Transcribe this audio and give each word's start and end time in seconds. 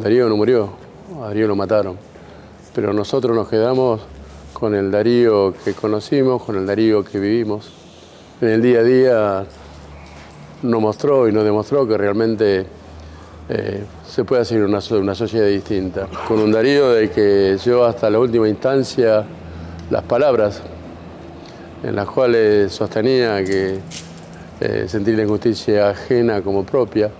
Darío 0.00 0.28
no 0.28 0.36
murió, 0.36 0.70
a 1.16 1.28
Darío 1.28 1.48
lo 1.48 1.56
mataron. 1.56 1.96
Pero 2.74 2.92
nosotros 2.92 3.34
nos 3.34 3.48
quedamos 3.48 4.00
con 4.52 4.74
el 4.74 4.90
Darío 4.90 5.54
que 5.64 5.72
conocimos, 5.72 6.42
con 6.42 6.56
el 6.56 6.66
Darío 6.66 7.04
que 7.04 7.18
vivimos. 7.18 7.70
En 8.40 8.48
el 8.48 8.62
día 8.62 8.80
a 8.80 8.82
día 8.82 9.44
nos 10.62 10.80
mostró 10.80 11.28
y 11.28 11.32
nos 11.32 11.44
demostró 11.44 11.86
que 11.86 11.96
realmente 11.96 12.66
eh, 13.48 13.84
se 14.06 14.24
puede 14.24 14.42
hacer 14.42 14.62
una, 14.62 14.80
una 14.90 15.14
sociedad 15.14 15.46
distinta. 15.46 16.06
Con 16.26 16.38
un 16.40 16.52
Darío 16.52 16.90
de 16.90 17.10
que 17.10 17.58
llegó 17.64 17.84
hasta 17.84 18.10
la 18.10 18.18
última 18.18 18.48
instancia 18.48 19.24
las 19.90 20.02
palabras 20.04 20.60
en 21.82 21.96
las 21.96 22.06
cuales 22.08 22.72
sostenía 22.72 23.42
que 23.44 23.78
eh, 24.60 24.86
sentir 24.88 25.16
la 25.16 25.22
injusticia 25.22 25.90
ajena 25.90 26.42
como 26.42 26.64
propia, 26.64 27.10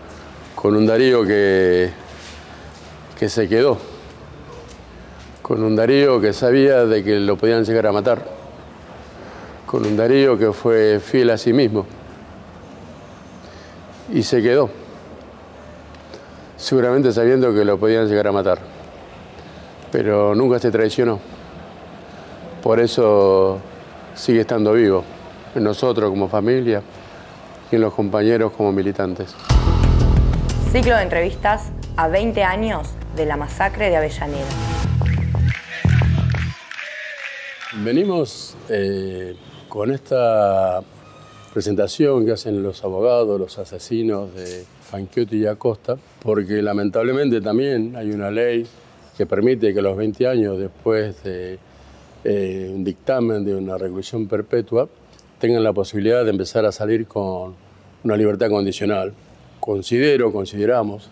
con 0.54 0.74
un 0.76 0.86
Darío 0.86 1.24
que, 1.24 1.90
que 3.18 3.28
se 3.28 3.48
quedó, 3.48 3.78
con 5.42 5.64
un 5.64 5.74
Darío 5.74 6.20
que 6.20 6.32
sabía 6.32 6.84
de 6.84 7.02
que 7.02 7.18
lo 7.18 7.36
podían 7.36 7.64
llegar 7.64 7.88
a 7.88 7.92
matar, 7.92 8.24
con 9.66 9.84
un 9.84 9.96
Darío 9.96 10.38
que 10.38 10.52
fue 10.52 11.00
fiel 11.00 11.30
a 11.30 11.38
sí 11.38 11.52
mismo 11.52 11.84
y 14.12 14.23
se 14.23 14.40
quedó, 14.40 14.70
seguramente 16.56 17.12
sabiendo 17.12 17.52
que 17.52 17.64
lo 17.64 17.76
podían 17.76 18.06
llegar 18.06 18.28
a 18.28 18.32
matar, 18.32 18.60
pero 19.90 20.34
nunca 20.37 20.60
se 20.60 20.70
traicionó. 20.70 21.18
Por 22.62 22.78
eso 22.78 23.59
sigue 24.14 24.42
estando 24.42 24.74
vivo, 24.74 25.02
en 25.56 25.64
nosotros 25.64 26.09
como 26.09 26.28
familia 26.28 26.82
y 27.73 27.74
en 27.74 27.80
los 27.80 27.95
compañeros 27.95 28.52
como 28.52 28.70
militantes. 28.70 29.34
Ciclo 30.70 30.95
de 30.96 31.02
entrevistas 31.02 31.70
a 31.96 32.06
20 32.09 32.45
años 32.45 32.98
de 33.18 33.27
la 33.27 33.36
masacre 33.36 33.90
de 33.90 33.96
Avellaneda. 33.96 34.46
Venimos 37.84 38.56
eh, 38.68 39.34
con 39.68 39.90
esta 39.90 40.80
presentación 41.52 42.24
que 42.24 42.32
hacen 42.32 42.62
los 42.62 42.84
abogados, 42.84 43.40
los 43.40 43.59
asesinos 43.59 44.32
de 44.34 44.65
Fanchiotti 44.90 45.38
y 45.38 45.46
Acosta, 45.46 45.96
porque 46.23 46.62
lamentablemente 46.62 47.40
también 47.40 47.96
hay 47.96 48.12
una 48.12 48.30
ley 48.30 48.65
que 49.16 49.26
permite 49.26 49.74
que 49.74 49.80
a 49.80 49.82
los 49.82 49.96
20 49.96 50.26
años 50.28 50.59
después 50.59 51.21
de 51.24 51.59
eh, 52.23 52.71
un 52.73 52.84
dictamen 52.84 53.45
de 53.45 53.56
una 53.56 53.76
reclusión 53.76 54.28
perpetua, 54.28 54.88
tengan 55.40 55.65
la 55.65 55.73
posibilidad 55.73 56.24
de 56.24 56.30
empezar 56.30 56.65
a 56.65 56.73
salir 56.73 57.09
con 57.09 57.54
una 58.04 58.16
libertad 58.16 58.48
condicional. 58.48 59.12
Considero, 59.59 60.32
consideramos, 60.32 61.10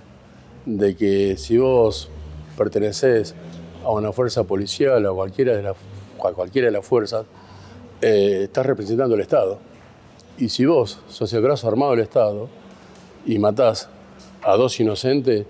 de 0.66 0.94
que 0.94 1.36
si 1.38 1.56
vos 1.56 2.10
perteneces 2.56 3.34
a 3.82 3.90
una 3.90 4.12
fuerza 4.12 4.44
policial 4.44 5.06
o 5.06 5.12
a 5.12 5.14
cualquiera 5.14 5.56
de, 5.56 5.62
las, 5.62 5.76
cualquiera 6.18 6.66
de 6.66 6.72
las 6.72 6.84
fuerzas, 6.84 7.24
eh, 8.02 8.40
estás 8.44 8.66
representando 8.66 9.14
al 9.14 9.20
Estado. 9.22 9.58
Y 10.36 10.50
si 10.50 10.66
vos 10.66 11.00
sos 11.08 11.32
el 11.32 11.40
brazo 11.40 11.68
armado 11.68 11.92
del 11.92 12.00
Estado 12.00 12.48
y 13.24 13.38
matás 13.38 13.88
a 14.42 14.56
dos 14.56 14.78
inocentes, 14.80 15.46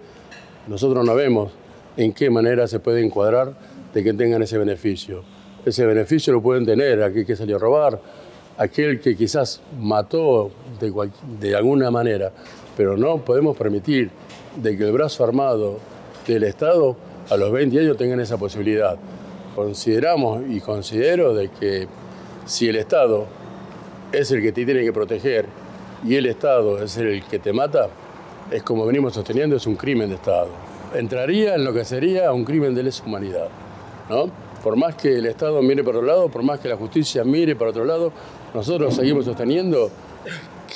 nosotros 0.69 1.05
no 1.05 1.15
vemos 1.17 1.51
en 1.97 2.13
qué 2.13 2.31
manera 2.31 2.69
se 2.69 2.79
puede 2.79 3.05
encuadrar 3.05 3.55
de 3.93 4.05
que 4.05 4.13
tengan 4.13 4.43
ese 4.43 4.59
beneficio 4.59 5.25
ese 5.67 5.85
beneficio 5.85 6.33
lo 6.33 6.41
pueden 6.41 6.65
tener 6.65 7.03
aquel 7.03 7.27
que 7.27 7.35
salió 7.35 7.57
a 7.57 7.59
robar, 7.59 8.01
aquel 8.57 9.01
que 9.01 9.17
quizás 9.17 9.61
mató 9.81 10.53
de, 10.81 11.11
de 11.41 11.57
alguna 11.57 11.91
manera, 11.91 12.33
pero 12.77 12.97
no 12.97 13.19
podemos 13.19 13.57
permitir 13.57 14.11
de 14.57 14.77
que 14.77 14.85
el 14.85 14.93
brazo 14.93 15.25
armado 15.25 15.79
del 16.27 16.45
Estado 16.45 16.97
a 17.31 17.37
los 17.37 17.51
20 17.53 17.81
años 17.81 17.97
tengan 17.97 18.21
esa 18.21 18.39
posibilidad. 18.39 18.97
Consideramos 19.55 20.43
y 20.49 20.61
considero 20.61 21.35
de 21.35 21.49
que 21.49 21.89
si 22.45 22.69
el 22.69 22.77
Estado 22.77 23.27
es 24.13 24.31
el 24.31 24.43
que 24.43 24.53
te 24.53 24.65
tiene 24.65 24.85
que 24.85 24.93
proteger 24.93 25.47
y 26.05 26.15
el 26.15 26.27
Estado 26.27 26.83
es 26.83 26.97
el 26.97 27.25
que 27.25 27.39
te 27.39 27.53
mata, 27.53 27.89
es 28.51 28.63
como 28.63 28.87
venimos 28.87 29.15
sosteniendo, 29.15 29.57
es 29.57 29.67
un 29.67 29.77
crimen 29.77 30.09
de 30.09 30.17
Estado. 30.17 30.49
Entraría 30.95 31.55
en 31.55 31.65
lo 31.65 31.73
que 31.73 31.85
sería 31.85 32.33
un 32.33 32.45
crimen 32.45 32.75
de 32.75 32.83
lesa 32.83 33.03
humanidad, 33.05 33.49
¿no? 34.09 34.31
por 34.67 34.75
más 34.75 34.97
que 34.97 35.19
el 35.19 35.27
Estado 35.27 35.63
mire 35.63 35.85
para 35.85 35.99
otro 35.99 36.09
lado, 36.09 36.29
por 36.29 36.43
más 36.43 36.59
que 36.59 36.69
la 36.69 36.77
justicia 36.77 37.23
mire 37.23 37.55
para 37.55 37.71
otro 37.71 37.85
lado, 37.85 38.11
nosotros 38.53 38.97
seguimos 38.97 39.25
sosteniendo 39.25 39.91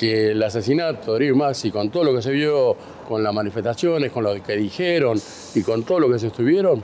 que 0.01 0.31
el 0.31 0.41
asesinato 0.41 1.13
de 1.13 1.31
Max 1.31 1.65
y 1.65 1.69
con 1.69 1.91
todo 1.91 2.05
lo 2.05 2.15
que 2.15 2.23
se 2.23 2.31
vio, 2.31 2.75
con 3.07 3.21
las 3.21 3.31
manifestaciones, 3.31 4.11
con 4.11 4.23
lo 4.23 4.33
que 4.41 4.57
dijeron 4.57 5.21
y 5.53 5.61
con 5.61 5.83
todo 5.83 5.99
lo 5.99 6.09
que 6.09 6.17
se 6.17 6.25
estuvieron, 6.25 6.81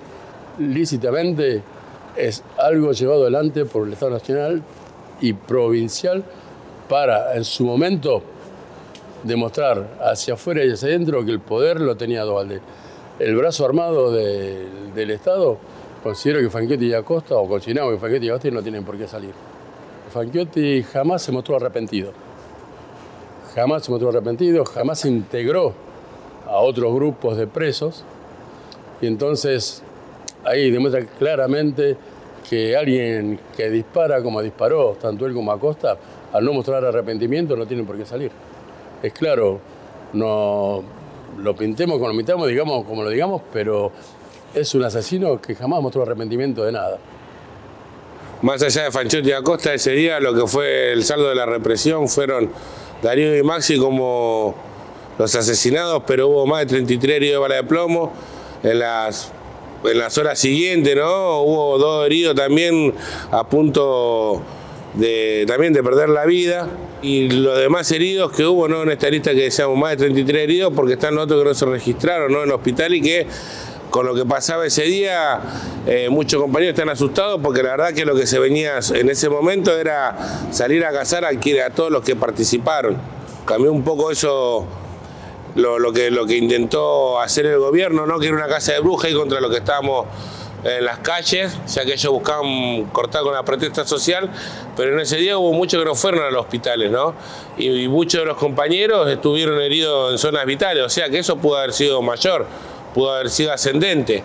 lícitamente 0.60 1.64
es 2.16 2.44
algo 2.60 2.92
llevado 2.92 3.24
adelante 3.24 3.66
por 3.66 3.88
el 3.88 3.94
Estado 3.94 4.12
Nacional 4.12 4.62
y 5.20 5.34
provincial 5.34 6.24
para 6.88 7.36
en 7.36 7.44
su 7.44 7.66
momento 7.66 8.22
demostrar 9.24 9.98
hacia 10.00 10.36
afuera 10.36 10.64
y 10.64 10.70
hacia 10.70 10.90
adentro 10.90 11.26
que 11.26 11.32
el 11.32 11.40
poder 11.40 11.82
lo 11.82 11.98
tenía 11.98 12.22
Duvalde. 12.22 12.62
El 13.18 13.36
brazo 13.36 13.66
armado 13.66 14.12
del 14.12 15.10
Estado 15.10 15.58
Considero 16.04 16.40
que 16.40 16.52
Fanchiotti 16.52 16.86
y 16.86 16.94
Acosta, 16.94 17.36
o 17.36 17.48
consideramos 17.50 17.96
que 17.96 18.00
Fanchiotti 18.00 18.28
y 18.28 18.30
Acosta 18.30 18.52
no 18.52 18.62
tienen 18.62 18.84
por 18.86 18.96
qué 18.96 19.08
salir. 19.08 19.34
Fanchiotti 20.14 20.84
jamás 20.84 21.24
se 21.24 21.32
mostró 21.32 21.56
arrepentido. 21.56 22.27
Jamás 23.58 23.86
se 23.86 23.90
mostró 23.90 24.10
arrepentido, 24.10 24.64
jamás 24.66 25.04
integró 25.06 25.74
a 26.46 26.58
otros 26.58 26.94
grupos 26.94 27.38
de 27.38 27.48
presos. 27.48 28.04
Y 29.02 29.08
entonces 29.08 29.82
ahí 30.44 30.70
demuestra 30.70 31.04
claramente 31.18 31.98
que 32.48 32.78
alguien 32.78 33.40
que 33.56 33.72
dispara 33.72 34.22
como 34.22 34.44
disparó, 34.44 34.96
tanto 35.02 35.26
él 35.26 35.34
como 35.34 35.52
Acosta, 35.52 35.98
al 36.34 36.46
no 36.46 36.54
mostrar 36.54 36.86
arrepentimiento 36.86 37.56
no 37.56 37.66
tienen 37.66 37.88
por 37.88 37.98
qué 37.98 38.06
salir. 38.06 38.30
Es 39.02 39.12
claro, 39.14 39.60
no 40.14 40.84
lo 41.40 41.56
pintemos 41.56 41.98
como 41.98 42.10
lo 42.10 42.16
pintamos, 42.16 42.48
digamos 42.48 42.86
como 42.86 43.02
lo 43.02 43.10
digamos, 43.10 43.42
pero 43.52 43.92
es 44.54 44.76
un 44.76 44.84
asesino 44.84 45.42
que 45.42 45.56
jamás 45.56 45.82
mostró 45.82 46.04
arrepentimiento 46.04 46.64
de 46.64 46.74
nada. 46.74 47.00
Más 48.44 48.62
allá 48.62 48.84
de 48.84 48.92
Fanchotti 48.92 49.30
y 49.30 49.32
Acosta, 49.32 49.74
ese 49.74 49.94
día 49.94 50.20
lo 50.20 50.36
que 50.36 50.46
fue 50.46 50.92
el 50.94 51.04
saldo 51.04 51.28
de 51.28 51.34
la 51.34 51.48
represión 51.48 52.08
fueron 52.08 52.52
Darío 53.02 53.38
y 53.38 53.44
Maxi 53.44 53.78
como 53.78 54.56
los 55.18 55.36
asesinados, 55.36 56.04
pero 56.06 56.28
hubo 56.28 56.46
más 56.46 56.62
de 56.62 56.66
33 56.68 57.18
heridos 57.18 57.34
de 57.36 57.40
bala 57.40 57.56
de 57.56 57.64
plomo. 57.64 58.14
En 58.64 58.80
las, 58.80 59.32
en 59.84 59.98
las 60.00 60.18
horas 60.18 60.40
siguientes, 60.40 60.96
¿no? 60.96 61.42
Hubo 61.42 61.78
dos 61.78 62.06
heridos 62.06 62.36
también 62.36 62.94
a 63.32 63.48
punto 63.48 64.42
de, 64.96 65.46
también 65.48 65.74
de 65.74 65.84
perder 65.84 66.10
la 66.10 66.26
vida. 66.26 66.68
Y 67.02 67.30
los 67.30 67.58
demás 67.60 67.92
heridos 67.92 68.32
que 68.32 68.46
hubo, 68.46 68.68
¿no? 68.68 68.84
En 68.84 68.90
esta 68.90 69.10
lista 69.10 69.32
que 69.32 69.44
decíamos 69.44 69.78
más 69.78 69.92
de 69.92 69.98
33 69.98 70.44
heridos, 70.44 70.74
porque 70.76 70.94
están 70.94 71.16
los 71.16 71.26
otros 71.26 71.42
que 71.42 71.48
no 71.48 71.54
se 71.54 71.66
registraron, 71.66 72.32
¿no? 72.32 72.40
En 72.40 72.50
el 72.50 72.56
hospital 72.56 72.94
y 72.96 73.02
que 73.02 73.28
con 73.98 74.06
lo 74.06 74.14
que 74.14 74.26
pasaba 74.26 74.64
ese 74.64 74.84
día, 74.84 75.40
eh, 75.88 76.08
muchos 76.08 76.40
compañeros 76.40 76.76
están 76.76 76.88
asustados 76.88 77.40
porque 77.42 77.64
la 77.64 77.72
verdad 77.72 77.94
que 77.94 78.06
lo 78.06 78.14
que 78.14 78.28
se 78.28 78.38
venía 78.38 78.78
en 78.94 79.10
ese 79.10 79.28
momento 79.28 79.76
era 79.76 80.16
salir 80.52 80.86
a 80.86 80.92
cazar 80.92 81.26
a, 81.26 81.30
a 81.30 81.70
todos 81.72 81.90
los 81.90 82.04
que 82.04 82.16
participaron. 82.16 82.96
Cambió 83.44 83.74
un 83.74 83.84
poco 83.84 84.12
eso, 84.12 84.68
lo, 85.56 85.92
que, 85.92 86.38
intentó 86.38 87.20
hacer 87.20 87.48
el 87.48 87.58
gobierno, 87.58 88.06
¿no? 88.06 88.20
que 88.20 88.28
era 88.28 88.36
una 88.36 88.48
casa 88.48 88.74
de 88.74 88.82
brujas 88.82 89.10
y 89.10 89.16
contra 89.16 89.42
lo 89.42 89.50
que 89.50 89.58
estábamos 89.58 90.06
en 90.64 90.86
las 90.86 91.00
calles, 91.00 91.58
ya 91.66 91.84
que 91.84 91.94
ellos 91.94 92.12
buscaban 92.14 92.86
cortar 92.92 93.24
con 93.24 93.34
la 93.34 93.42
protesta 93.42 93.84
social, 93.84 94.30
pero 94.76 94.94
en 94.94 95.00
ese 95.00 95.18
día 95.18 95.40
hubo 95.40 95.54
muchos 95.54 95.82
que 95.82 95.86
no 95.86 95.96
fueron 95.96 96.22
a 96.22 96.30
los 96.30 96.42
hospitales, 96.42 96.92
¿no? 96.92 97.16
y 97.58 97.88
muchos 97.88 98.22
de 98.22 98.28
los 98.28 98.38
compañeros 98.38 99.10
estuvieron 99.10 99.60
heridos 99.60 100.12
en 100.12 100.20
zonas 100.20 100.46
vitales, 100.46 100.84
o 100.84 100.90
sea 100.90 101.10
que 101.10 101.18
eso 101.18 101.38
pudo 101.38 101.58
haber 101.58 101.74
sido 101.74 102.00
mayor 102.04 102.46
pudo 102.94 103.14
haber 103.14 103.30
sido 103.30 103.52
ascendente 103.52 104.24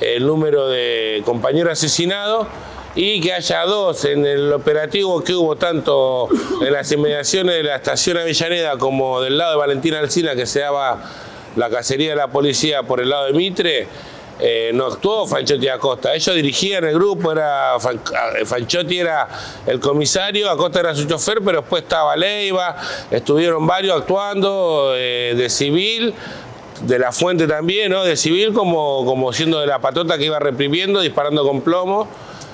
el 0.00 0.26
número 0.26 0.68
de 0.68 1.22
compañeros 1.24 1.72
asesinados 1.72 2.46
y 2.94 3.20
que 3.20 3.32
haya 3.32 3.64
dos 3.64 4.04
en 4.04 4.26
el 4.26 4.52
operativo 4.52 5.22
que 5.22 5.34
hubo 5.34 5.56
tanto 5.56 6.28
en 6.60 6.72
las 6.72 6.90
inmediaciones 6.92 7.54
de 7.56 7.62
la 7.62 7.76
estación 7.76 8.18
Avellaneda 8.18 8.76
como 8.76 9.20
del 9.20 9.38
lado 9.38 9.52
de 9.52 9.56
Valentina 9.58 9.98
Alcina 9.98 10.34
que 10.34 10.46
se 10.46 10.60
daba 10.60 11.02
la 11.56 11.70
cacería 11.70 12.10
de 12.10 12.16
la 12.16 12.28
policía 12.28 12.82
por 12.82 13.00
el 13.00 13.10
lado 13.10 13.26
de 13.26 13.32
Mitre, 13.32 13.88
eh, 14.40 14.70
no 14.74 14.86
actuó 14.86 15.26
Fanchotti 15.26 15.68
Acosta. 15.68 16.14
Ellos 16.14 16.34
dirigían 16.34 16.84
el 16.84 16.94
grupo, 16.94 17.30
era 17.30 17.76
eh, 17.76 18.44
Fanchotti 18.44 18.98
era 18.98 19.28
el 19.66 19.78
comisario, 19.78 20.50
Acosta 20.50 20.80
era 20.80 20.94
su 20.94 21.04
chofer, 21.04 21.40
pero 21.44 21.60
después 21.60 21.82
estaba 21.82 22.16
Leiva, 22.16 22.76
estuvieron 23.10 23.66
varios 23.66 24.00
actuando 24.00 24.94
eh, 24.96 25.34
de 25.36 25.48
civil 25.48 26.14
de 26.80 26.98
la 26.98 27.12
fuente 27.12 27.46
también, 27.46 27.92
¿no? 27.92 28.04
De 28.04 28.16
civil 28.16 28.52
como, 28.52 29.04
como 29.04 29.32
siendo 29.32 29.60
de 29.60 29.66
la 29.66 29.78
patota 29.78 30.18
que 30.18 30.24
iba 30.24 30.38
reprimiendo, 30.38 31.00
disparando 31.00 31.44
con 31.44 31.60
plomo. 31.60 32.08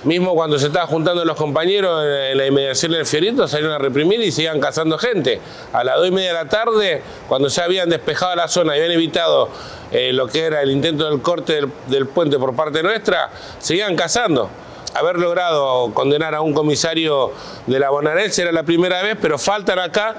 Mismo 0.05 0.35
cuando 0.35 0.61
se 0.61 0.69
estaban 0.69 0.87
juntando 0.87 1.25
los 1.25 1.37
compañeros 1.37 2.05
en 2.05 2.39
la 2.39 2.47
inmediación 2.47 2.93
del 2.93 3.05
Fiorito, 3.05 3.49
salieron 3.49 3.75
a 3.75 3.79
reprimir 3.79 4.21
y 4.21 4.31
seguían 4.31 4.61
cazando 4.61 4.97
gente. 4.97 5.41
A 5.73 5.83
las 5.83 5.97
dos 5.97 6.07
y 6.07 6.13
media 6.13 6.29
de 6.29 6.45
la 6.45 6.49
tarde, 6.49 7.03
cuando 7.27 7.49
ya 7.49 7.65
habían 7.65 7.89
despejado 7.89 8.37
la 8.37 8.47
zona 8.47 8.77
y 8.77 8.79
habían 8.79 8.93
evitado 8.93 9.49
eh, 9.91 10.13
lo 10.13 10.29
que 10.29 10.45
era 10.45 10.63
el 10.63 10.71
intento 10.71 11.11
del 11.11 11.21
corte 11.21 11.63
del, 11.89 12.07
puente 12.07 12.39
por 12.39 12.55
parte 12.55 12.81
nuestra, 12.83 13.31
seguían 13.59 13.97
cazando 13.97 14.49
haber 14.99 15.19
logrado 15.19 15.93
condenar 15.95 16.35
a 16.35 16.41
un 16.41 16.53
comisario 16.53 17.33
de 17.67 17.79
la 17.79 17.91
bonaerense 17.91 18.43
era 18.43 18.53
la 18.53 18.63
primera 18.63 19.03
vez, 19.03 19.17
pero 19.21 19.39
faltan 19.39 19.79
acá 19.79 20.15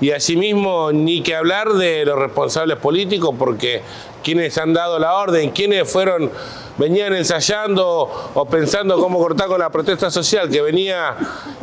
y 0.00 0.10
asimismo 0.10 0.92
ni 0.92 1.22
que 1.22 1.34
hablar 1.34 1.72
de 1.72 2.04
los 2.04 2.18
responsables 2.18 2.78
políticos 2.78 3.34
porque 3.38 3.82
quienes 4.22 4.56
han 4.58 4.72
dado 4.72 4.98
la 4.98 5.14
orden, 5.14 5.50
quienes 5.50 5.90
fueron 5.90 6.30
venían 6.78 7.14
ensayando 7.14 8.30
o 8.34 8.44
pensando 8.46 8.98
cómo 8.98 9.18
cortar 9.18 9.46
con 9.48 9.60
la 9.60 9.70
protesta 9.70 10.10
social 10.10 10.48
que 10.48 10.60
venía 10.60 11.16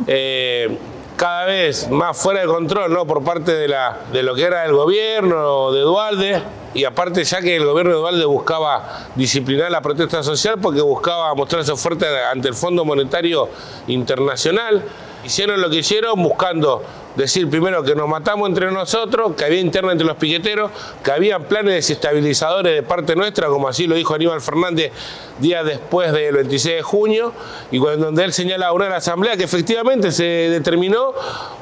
eh, 0.06 0.78
cada 1.22 1.44
vez 1.44 1.88
más 1.88 2.20
fuera 2.20 2.40
de 2.40 2.48
control 2.48 2.92
¿no? 2.92 3.06
por 3.06 3.22
parte 3.22 3.54
de, 3.54 3.68
la, 3.68 3.96
de 4.12 4.24
lo 4.24 4.34
que 4.34 4.42
era 4.42 4.64
el 4.64 4.72
gobierno 4.72 5.70
de 5.70 5.82
Dualde 5.82 6.42
y 6.74 6.82
aparte 6.82 7.22
ya 7.22 7.40
que 7.40 7.54
el 7.54 7.64
gobierno 7.64 7.92
de 7.92 7.98
Dualde 7.98 8.24
buscaba 8.24 9.06
disciplinar 9.14 9.70
la 9.70 9.80
protesta 9.80 10.24
social 10.24 10.58
porque 10.60 10.80
buscaba 10.80 11.32
mostrarse 11.36 11.76
fuerte 11.76 12.06
ante 12.28 12.48
el 12.48 12.54
Fondo 12.54 12.84
Monetario 12.84 13.48
Internacional, 13.86 14.82
hicieron 15.24 15.60
lo 15.60 15.70
que 15.70 15.76
hicieron 15.76 16.20
buscando 16.20 16.82
decir 17.16 17.48
primero 17.48 17.82
que 17.82 17.94
nos 17.94 18.08
matamos 18.08 18.48
entre 18.48 18.70
nosotros, 18.70 19.34
que 19.36 19.44
había 19.44 19.60
interna 19.60 19.92
entre 19.92 20.06
los 20.06 20.16
piqueteros, 20.16 20.70
que 21.02 21.10
había 21.10 21.38
planes 21.38 21.74
desestabilizadores 21.74 22.74
de 22.74 22.82
parte 22.82 23.14
nuestra, 23.16 23.48
como 23.48 23.68
así 23.68 23.86
lo 23.86 23.94
dijo 23.94 24.14
Aníbal 24.14 24.40
Fernández 24.40 24.92
días 25.38 25.64
después 25.64 26.12
del 26.12 26.34
26 26.34 26.76
de 26.76 26.82
junio, 26.82 27.32
y 27.70 27.78
cuando 27.78 28.06
donde 28.06 28.24
él 28.24 28.32
señala 28.32 28.72
una 28.72 28.88
la 28.88 28.96
asamblea 28.96 29.36
que 29.36 29.44
efectivamente 29.44 30.12
se 30.12 30.24
determinó 30.24 31.12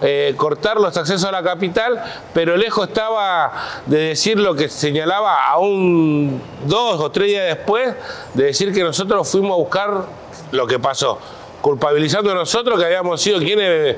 eh, 0.03 0.35
cortar 0.37 0.79
los 0.79 0.97
accesos 0.97 1.25
a 1.25 1.33
la 1.33 1.43
capital, 1.43 2.03
pero 2.35 2.57
lejos 2.57 2.89
estaba 2.89 3.53
de 3.87 3.99
decir 3.99 4.39
lo 4.39 4.55
que 4.55 4.69
señalaba 4.69 5.47
aún 5.49 6.41
dos 6.67 7.01
o 7.01 7.11
tres 7.11 7.29
días 7.29 7.47
después, 7.47 7.95
de 8.35 8.45
decir 8.45 8.73
que 8.73 8.83
nosotros 8.83 9.29
fuimos 9.31 9.53
a 9.53 9.57
buscar 9.57 10.05
lo 10.53 10.67
que 10.67 10.79
pasó, 10.79 11.19
culpabilizando 11.61 12.31
a 12.33 12.35
nosotros 12.35 12.79
que 12.79 12.87
habíamos 12.87 13.21
sido 13.21 13.39
quienes 13.39 13.97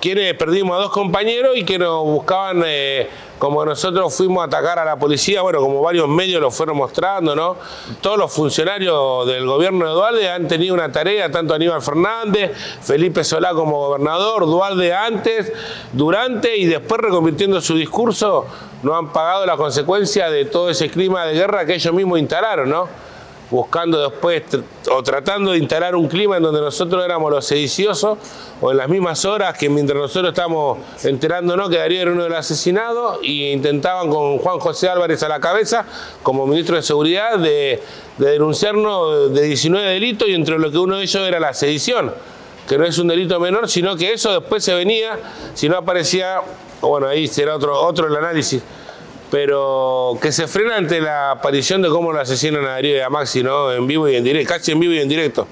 quienes 0.00 0.34
perdimos 0.34 0.76
a 0.76 0.82
dos 0.82 0.90
compañeros 0.90 1.56
y 1.56 1.64
que 1.64 1.78
nos 1.78 2.04
buscaban, 2.04 2.62
eh, 2.64 3.08
como 3.38 3.64
nosotros 3.64 4.14
fuimos 4.14 4.42
a 4.42 4.46
atacar 4.46 4.78
a 4.78 4.84
la 4.84 4.96
policía, 4.96 5.42
bueno, 5.42 5.60
como 5.60 5.80
varios 5.82 6.08
medios 6.08 6.40
lo 6.40 6.50
fueron 6.50 6.76
mostrando, 6.76 7.36
¿no? 7.36 7.56
Todos 8.00 8.18
los 8.18 8.32
funcionarios 8.32 9.26
del 9.26 9.46
gobierno 9.46 9.86
de 9.86 9.92
Dualde 9.92 10.30
han 10.30 10.48
tenido 10.48 10.74
una 10.74 10.90
tarea, 10.90 11.30
tanto 11.30 11.54
Aníbal 11.54 11.82
Fernández, 11.82 12.52
Felipe 12.82 13.22
Solá 13.22 13.52
como 13.54 13.88
gobernador, 13.88 14.46
Dualde 14.46 14.92
antes, 14.92 15.52
durante 15.92 16.56
y 16.56 16.66
después 16.66 17.00
reconvirtiendo 17.00 17.60
su 17.60 17.74
discurso, 17.74 18.46
no 18.82 18.96
han 18.96 19.12
pagado 19.12 19.44
la 19.46 19.56
consecuencia 19.56 20.30
de 20.30 20.46
todo 20.46 20.70
ese 20.70 20.90
clima 20.90 21.26
de 21.26 21.34
guerra 21.34 21.66
que 21.66 21.74
ellos 21.74 21.94
mismos 21.94 22.18
instalaron, 22.18 22.68
¿no? 22.68 23.09
Buscando 23.50 24.08
después 24.08 24.44
o 24.90 25.02
tratando 25.02 25.52
de 25.52 25.58
instalar 25.58 25.96
un 25.96 26.08
clima 26.08 26.36
en 26.36 26.42
donde 26.42 26.60
nosotros 26.60 27.04
éramos 27.04 27.30
los 27.30 27.44
sediciosos 27.44 28.18
o 28.60 28.70
en 28.70 28.76
las 28.76 28.88
mismas 28.88 29.24
horas 29.24 29.58
que 29.58 29.68
mientras 29.68 29.98
nosotros 29.98 30.30
estábamos 30.30 30.78
enterándonos 31.02 31.68
que 31.68 31.78
Darío 31.78 32.02
era 32.02 32.12
uno 32.12 32.22
de 32.22 32.28
los 32.28 32.38
asesinados 32.38 33.18
e 33.22 33.52
intentaban 33.52 34.08
con 34.08 34.38
Juan 34.38 34.60
José 34.60 34.88
Álvarez 34.88 35.22
a 35.24 35.28
la 35.28 35.40
cabeza 35.40 35.84
como 36.22 36.46
ministro 36.46 36.76
de 36.76 36.82
Seguridad 36.82 37.38
de, 37.38 37.82
denunciarnos 38.18 39.34
de 39.34 39.42
19 39.42 39.86
delitos 39.86 40.28
y 40.28 40.34
entre 40.34 40.58
lo 40.58 40.70
que 40.70 40.78
uno 40.78 40.96
de 40.96 41.02
ellos 41.02 41.26
era 41.26 41.40
la 41.40 41.52
sedición 41.52 42.12
que 42.68 42.78
no 42.78 42.84
es 42.84 42.98
un 42.98 43.08
delito 43.08 43.40
menor, 43.40 43.68
sino 43.68 43.96
que 43.96 44.12
eso 44.12 44.32
después 44.32 44.62
se 44.62 44.72
venía, 44.72 45.18
si 45.54 45.68
no 45.68 45.76
aparecía, 45.76 46.40
bueno, 46.80 47.08
ahí 47.08 47.26
será 47.26 47.56
otro, 47.56 47.76
otro 47.76 48.06
el 48.06 48.14
análisis, 48.14 48.62
pero 49.30 50.18
que 50.20 50.32
se 50.32 50.46
frena 50.48 50.76
ante 50.76 51.00
la 51.00 51.32
aparición 51.32 51.82
de 51.82 51.88
cómo 51.88 52.12
lo 52.12 52.20
asesinan 52.20 52.64
a 52.64 52.70
Darío 52.70 52.96
y 52.96 53.00
a 53.00 53.08
Maxi, 53.08 53.42
¿no? 53.42 53.72
En 53.72 53.86
vivo 53.86 54.08
y 54.08 54.16
en 54.16 54.24
directo, 54.24 54.54
casi 54.54 54.72
en 54.72 54.80
vivo 54.80 54.92
y 54.92 54.98
en 54.98 55.08
directo. 55.08 55.46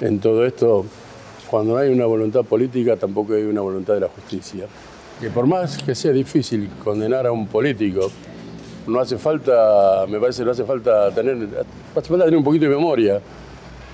En 0.00 0.18
todo 0.18 0.44
esto, 0.46 0.86
cuando 1.48 1.76
hay 1.76 1.90
una 1.90 2.06
voluntad 2.06 2.42
política, 2.42 2.96
tampoco 2.96 3.34
hay 3.34 3.42
una 3.42 3.60
voluntad 3.60 3.94
de 3.94 4.00
la 4.00 4.08
justicia. 4.08 4.66
Que 5.20 5.30
por 5.30 5.46
más 5.46 5.78
que 5.78 5.94
sea 5.94 6.12
difícil 6.12 6.70
condenar 6.82 7.26
a 7.26 7.32
un 7.32 7.46
político, 7.46 8.10
no 8.86 8.98
hace 8.98 9.18
falta, 9.18 10.06
me 10.08 10.18
parece, 10.18 10.44
no 10.44 10.50
hace 10.50 10.64
falta 10.64 11.14
tener, 11.14 11.36
hace 11.94 12.08
falta 12.08 12.24
tener 12.24 12.38
un 12.38 12.44
poquito 12.44 12.64
de 12.64 12.70
memoria 12.70 13.20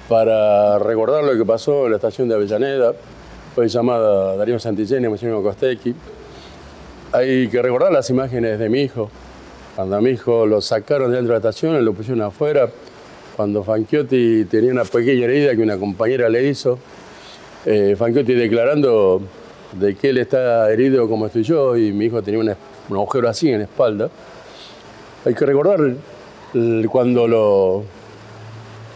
para 0.09 0.79
recordar 0.79 1.25
lo 1.25 1.37
que 1.37 1.45
pasó 1.45 1.85
en 1.85 1.91
la 1.91 1.97
estación 1.97 2.29
de 2.29 2.37
Avellaneda, 2.37 2.95
hoy 3.57 3.69
llamada 3.69 4.37
Darío 4.37 4.59
Santillán 4.59 5.05
y 5.05 5.09
Máximo 5.09 5.43
Costecchi, 5.43 5.95
hay 7.13 7.49
que 7.49 7.63
recordar 7.63 7.93
las 7.93 8.11
imágenes 8.11 8.59
de 8.59 8.69
mi 8.69 8.83
hijo. 8.83 9.11
Cuando 9.75 9.97
a 9.97 10.01
mi 10.01 10.11
hijo 10.11 10.47
lo 10.47 10.61
sacaron 10.61 11.11
dentro 11.11 11.35
de 11.35 11.41
la 11.41 11.49
estación, 11.49 11.85
lo 11.85 11.93
pusieron 11.93 12.23
afuera. 12.23 12.69
Cuando 13.37 13.63
Fanchiotti 13.63 14.45
tenía 14.47 14.73
una 14.73 14.85
pequeña 14.85 15.25
herida 15.25 15.55
que 15.55 15.63
una 15.63 15.79
compañera 15.79 16.29
le 16.29 16.49
hizo. 16.49 16.79
Eh, 17.65 17.95
Fanchiotti 17.97 18.35
declarando 18.35 19.23
de 19.73 19.95
que 19.95 20.11
él 20.11 20.19
está 20.19 20.71
herido 20.71 21.09
como 21.09 21.27
estoy 21.27 21.43
yo 21.43 21.77
y 21.77 21.93
mi 21.93 22.07
hijo 22.07 22.23
tenía 22.23 22.41
un 22.41 22.97
agujero 22.97 23.29
así 23.29 23.51
en 23.51 23.59
la 23.59 23.65
espalda. 23.65 24.11
Hay 25.25 25.35
que 25.35 25.47
recordar 25.47 25.79
cuando 26.91 27.29
lo 27.29 27.85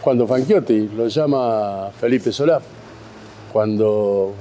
cuando 0.01 0.27
Fanchiotti 0.27 0.89
lo 0.95 1.07
llama 1.07 1.89
Felipe 1.99 2.31
Solá, 2.33 2.59
cuando 3.53 4.33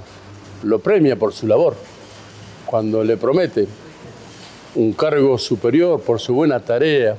lo 0.65 0.79
premia 0.81 1.15
por 1.15 1.33
su 1.33 1.47
labor 1.47 1.92
cuando 2.67 3.05
le 3.05 3.17
promete 3.17 3.67
un 4.75 4.93
cargo 4.93 5.37
superior 5.39 6.01
por 6.01 6.21
su 6.21 6.35
buena 6.35 6.61
tarea. 6.61 7.17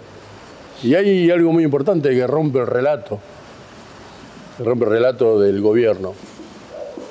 Y 0.82 0.96
hay 0.96 1.30
algo 1.30 1.52
muy 1.52 1.64
importante 1.64 2.10
que 2.10 2.26
rompe 2.28 2.60
el 2.60 2.68
relato, 2.68 3.20
que 4.58 4.64
rompe 4.64 4.86
el 4.86 4.92
relato 4.92 5.40
del 5.40 5.62
gobierno. 5.62 6.14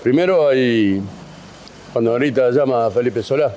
Primero 0.03 0.49
hay, 0.49 1.01
cuando 1.93 2.11
ahorita 2.13 2.51
llama 2.51 2.87
a 2.87 2.91
Felipe 2.91 3.23
Solá 3.23 3.55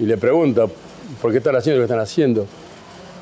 y 0.00 0.04
le 0.04 0.16
pregunta 0.16 0.66
por 1.22 1.30
qué 1.30 1.38
están 1.38 1.56
haciendo 1.56 1.80
lo 1.80 1.86
que 1.86 1.92
están 1.92 2.02
haciendo. 2.02 2.46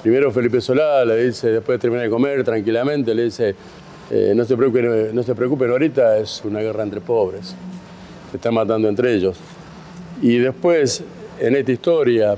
Primero 0.03 0.33
Felipe 0.33 0.61
Solá 0.61 1.05
le 1.05 1.27
dice, 1.27 1.49
después 1.49 1.79
de 1.79 1.83
terminar 1.83 2.07
de 2.07 2.11
comer 2.11 2.43
tranquilamente, 2.43 3.15
le 3.15 3.25
dice, 3.25 3.55
eh, 4.11 4.33
no, 4.35 4.45
se 4.45 4.57
preocupen, 4.57 5.15
no 5.15 5.23
se 5.23 5.35
preocupen, 5.35 5.71
ahorita 5.71 6.19
es 6.19 6.43
una 6.45 6.61
guerra 6.61 6.83
entre 6.83 7.01
pobres, 7.01 7.55
se 8.31 8.37
están 8.37 8.55
matando 8.55 8.89
entre 8.89 9.15
ellos. 9.15 9.37
Y 10.23 10.39
después, 10.39 11.03
en 11.41 11.57
esta 11.57 11.73
historia 11.73 12.37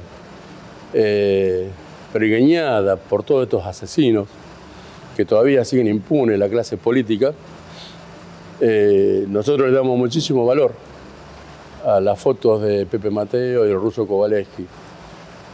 eh, 0.95 1.69
por 2.97 3.23
todos 3.23 3.43
estos 3.45 3.67
asesinos 3.67 4.27
que 5.15 5.27
todavía 5.27 5.65
siguen 5.67 5.89
impunes 5.89 6.39
la 6.39 6.49
clase 6.49 6.79
política, 6.79 7.35
eh, 8.61 9.27
nosotros 9.29 9.69
le 9.69 9.77
damos 9.77 9.99
muchísimo 9.99 10.47
valor 10.47 10.73
a 11.85 12.01
las 12.01 12.19
fotos 12.19 12.63
de 12.63 12.87
Pepe 12.87 13.11
Mateo 13.11 13.67
y 13.67 13.69
del 13.69 13.79
ruso 13.79 14.07
Kowaleski. 14.07 14.67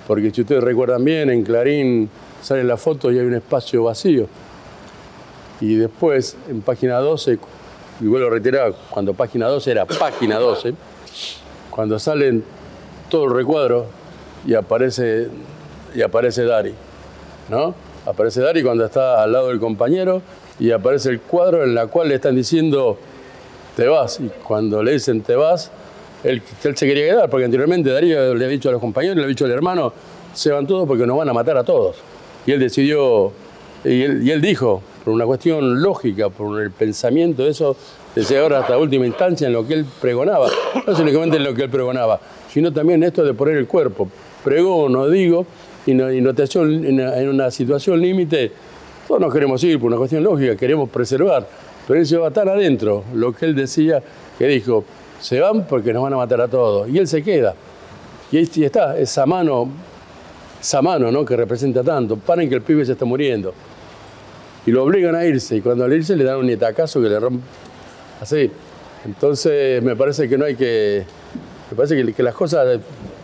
Porque 0.07 0.31
si 0.31 0.43
ustedes 0.43 0.63
recuerdan 0.63 1.05
bien, 1.05 1.31
en 1.31 1.43
Clarín 1.43 2.09
salen 2.41 2.69
las 2.69 2.81
fotos 2.81 3.13
y 3.13 3.19
hay 3.19 3.27
un 3.27 3.35
espacio 3.35 3.83
vacío. 3.83 4.29
Y 5.61 5.75
después, 5.75 6.37
en 6.49 6.63
página 6.63 6.99
12, 6.99 7.39
y 8.01 8.07
vuelvo 8.07 8.29
a 8.29 8.73
cuando 8.89 9.15
página 9.15 9.49
12 9.49 9.71
era 9.71 9.85
página 9.85 10.39
12, 10.39 10.75
cuando 11.81 11.99
salen 11.99 12.45
todo 13.09 13.25
el 13.25 13.31
recuadro 13.31 13.87
y 14.47 14.53
aparece, 14.53 15.29
y 15.95 16.03
aparece 16.03 16.45
Dari, 16.45 16.75
¿no? 17.49 17.75
Aparece 18.05 18.43
Dari 18.43 18.63
cuando 18.63 18.85
está 18.85 19.23
al 19.23 19.33
lado 19.33 19.49
del 19.49 19.61
compañero 19.61 20.21
y 20.59 20.73
aparece 20.73 21.09
el 21.09 21.21
cuadro 21.21 21.65
en 21.65 21.79
el 21.79 21.89
cual 21.89 22.11
le 22.11 22.17
están 22.17 22.37
diciendo 22.37 22.99
te 23.77 23.89
vas. 23.89 24.21
Y 24.21 24.31
cuando 24.47 24.83
le 24.83 24.93
dicen 24.93 25.23
te 25.23 25.35
vas, 25.35 25.71
él, 26.23 26.43
él 26.65 26.77
se 26.77 26.87
quería 26.87 27.07
quedar, 27.07 27.31
porque 27.31 27.47
anteriormente 27.47 27.89
Darío 27.89 28.35
le 28.35 28.45
había 28.45 28.49
dicho 28.49 28.69
a 28.69 28.73
los 28.73 28.81
compañeros, 28.83 29.17
le 29.17 29.23
había 29.23 29.31
dicho 29.31 29.47
al 29.47 29.53
hermano, 29.53 29.95
se 30.35 30.53
van 30.53 30.67
todos 30.67 30.87
porque 30.87 31.07
nos 31.07 31.17
van 31.17 31.31
a 31.31 31.33
matar 31.33 31.57
a 31.57 31.65
todos. 31.65 31.97
Y 32.45 32.53
él 32.53 32.61
decidió, 32.61 33.33
y 33.85 34.03
él, 34.03 34.23
y 34.23 34.33
él 34.33 34.43
dijo, 34.43 34.83
por 35.03 35.15
una 35.15 35.25
cuestión 35.25 35.81
lógica, 35.81 36.29
por 36.29 36.61
el 36.61 36.73
pensamiento 36.73 37.45
de 37.45 37.49
eso, 37.49 37.75
de 38.15 38.39
ahora 38.39 38.61
hasta 38.61 38.77
última 38.77 39.07
instancia 39.07 39.47
en 39.47 39.53
lo 39.53 39.67
que 39.67 39.75
él 39.75 39.87
pregonaba. 40.01 40.49
No 40.87 40.93
únicamente 40.99 41.37
en 41.37 41.45
lo 41.45 41.55
que 41.55 41.65
él 41.65 41.71
pregonaba, 41.71 42.21
sino 42.53 42.73
también 42.73 43.03
esto 43.03 43.25
de 43.25 43.35
poner 43.35 43.57
el 43.57 43.67
cuerpo. 43.67 44.09
Pregono, 44.43 45.09
digo, 45.09 45.47
y 45.87 45.95
notación 45.95 46.85
en 46.85 47.29
una 47.29 47.51
situación 47.51 48.01
límite, 48.01 48.51
todos 49.07 49.21
nos 49.21 49.33
queremos 49.33 49.63
ir 49.65 49.79
por 49.79 49.89
una 49.89 49.97
cuestión 49.97 50.23
lógica, 50.23 50.57
queremos 50.57 50.89
preservar, 50.89 51.47
pero 51.87 52.01
él 52.01 52.07
se 52.07 52.17
va 52.17 52.31
tan 52.31 52.49
adentro, 52.49 53.05
lo 53.15 53.33
que 53.33 53.47
él 53.47 53.55
decía, 53.55 54.03
que 54.39 54.47
dijo, 54.47 54.85
se 55.21 55.41
van 55.41 55.67
porque 55.67 55.93
nos 55.93 56.03
van 56.03 56.15
a 56.15 56.17
matar 56.17 56.41
a 56.41 56.49
todos, 56.49 56.89
y 56.89 56.99
él 56.99 57.09
se 57.09 57.23
queda. 57.23 57.55
Y 58.33 58.37
ahí 58.39 58.49
está, 58.57 58.99
esa 58.99 59.27
mano, 59.27 59.69
esa 60.61 60.81
mano 60.81 61.11
¿no? 61.11 61.25
que 61.25 61.37
representa 61.37 61.83
tanto, 61.83 62.17
paren 62.17 62.49
que 62.49 62.55
el 62.55 62.63
pibe 62.63 62.85
se 62.87 62.93
está 62.93 63.05
muriendo. 63.05 63.53
y 64.67 64.71
lo 64.71 64.85
obligan 64.85 65.15
a 65.15 65.25
irse. 65.25 65.57
Y 65.57 65.61
cuando 65.61 65.85
al 65.85 65.93
irse 65.93 66.15
le 66.15 66.25
dan 66.25 66.37
un 66.37 66.47
nietacazo 66.47 67.01
que 67.03 67.09
le 67.09 67.19
rompe 67.19 67.43
así. 68.21 68.51
Entonces 69.05 69.83
me 69.83 69.97
parece 69.97 70.29
que 70.29 70.37
no 70.37 70.45
hay 70.45 70.55
que. 70.55 71.05
Me 71.71 71.77
parece 71.77 72.13
que, 72.13 72.23
las 72.23 72.35
cosas 72.35 72.81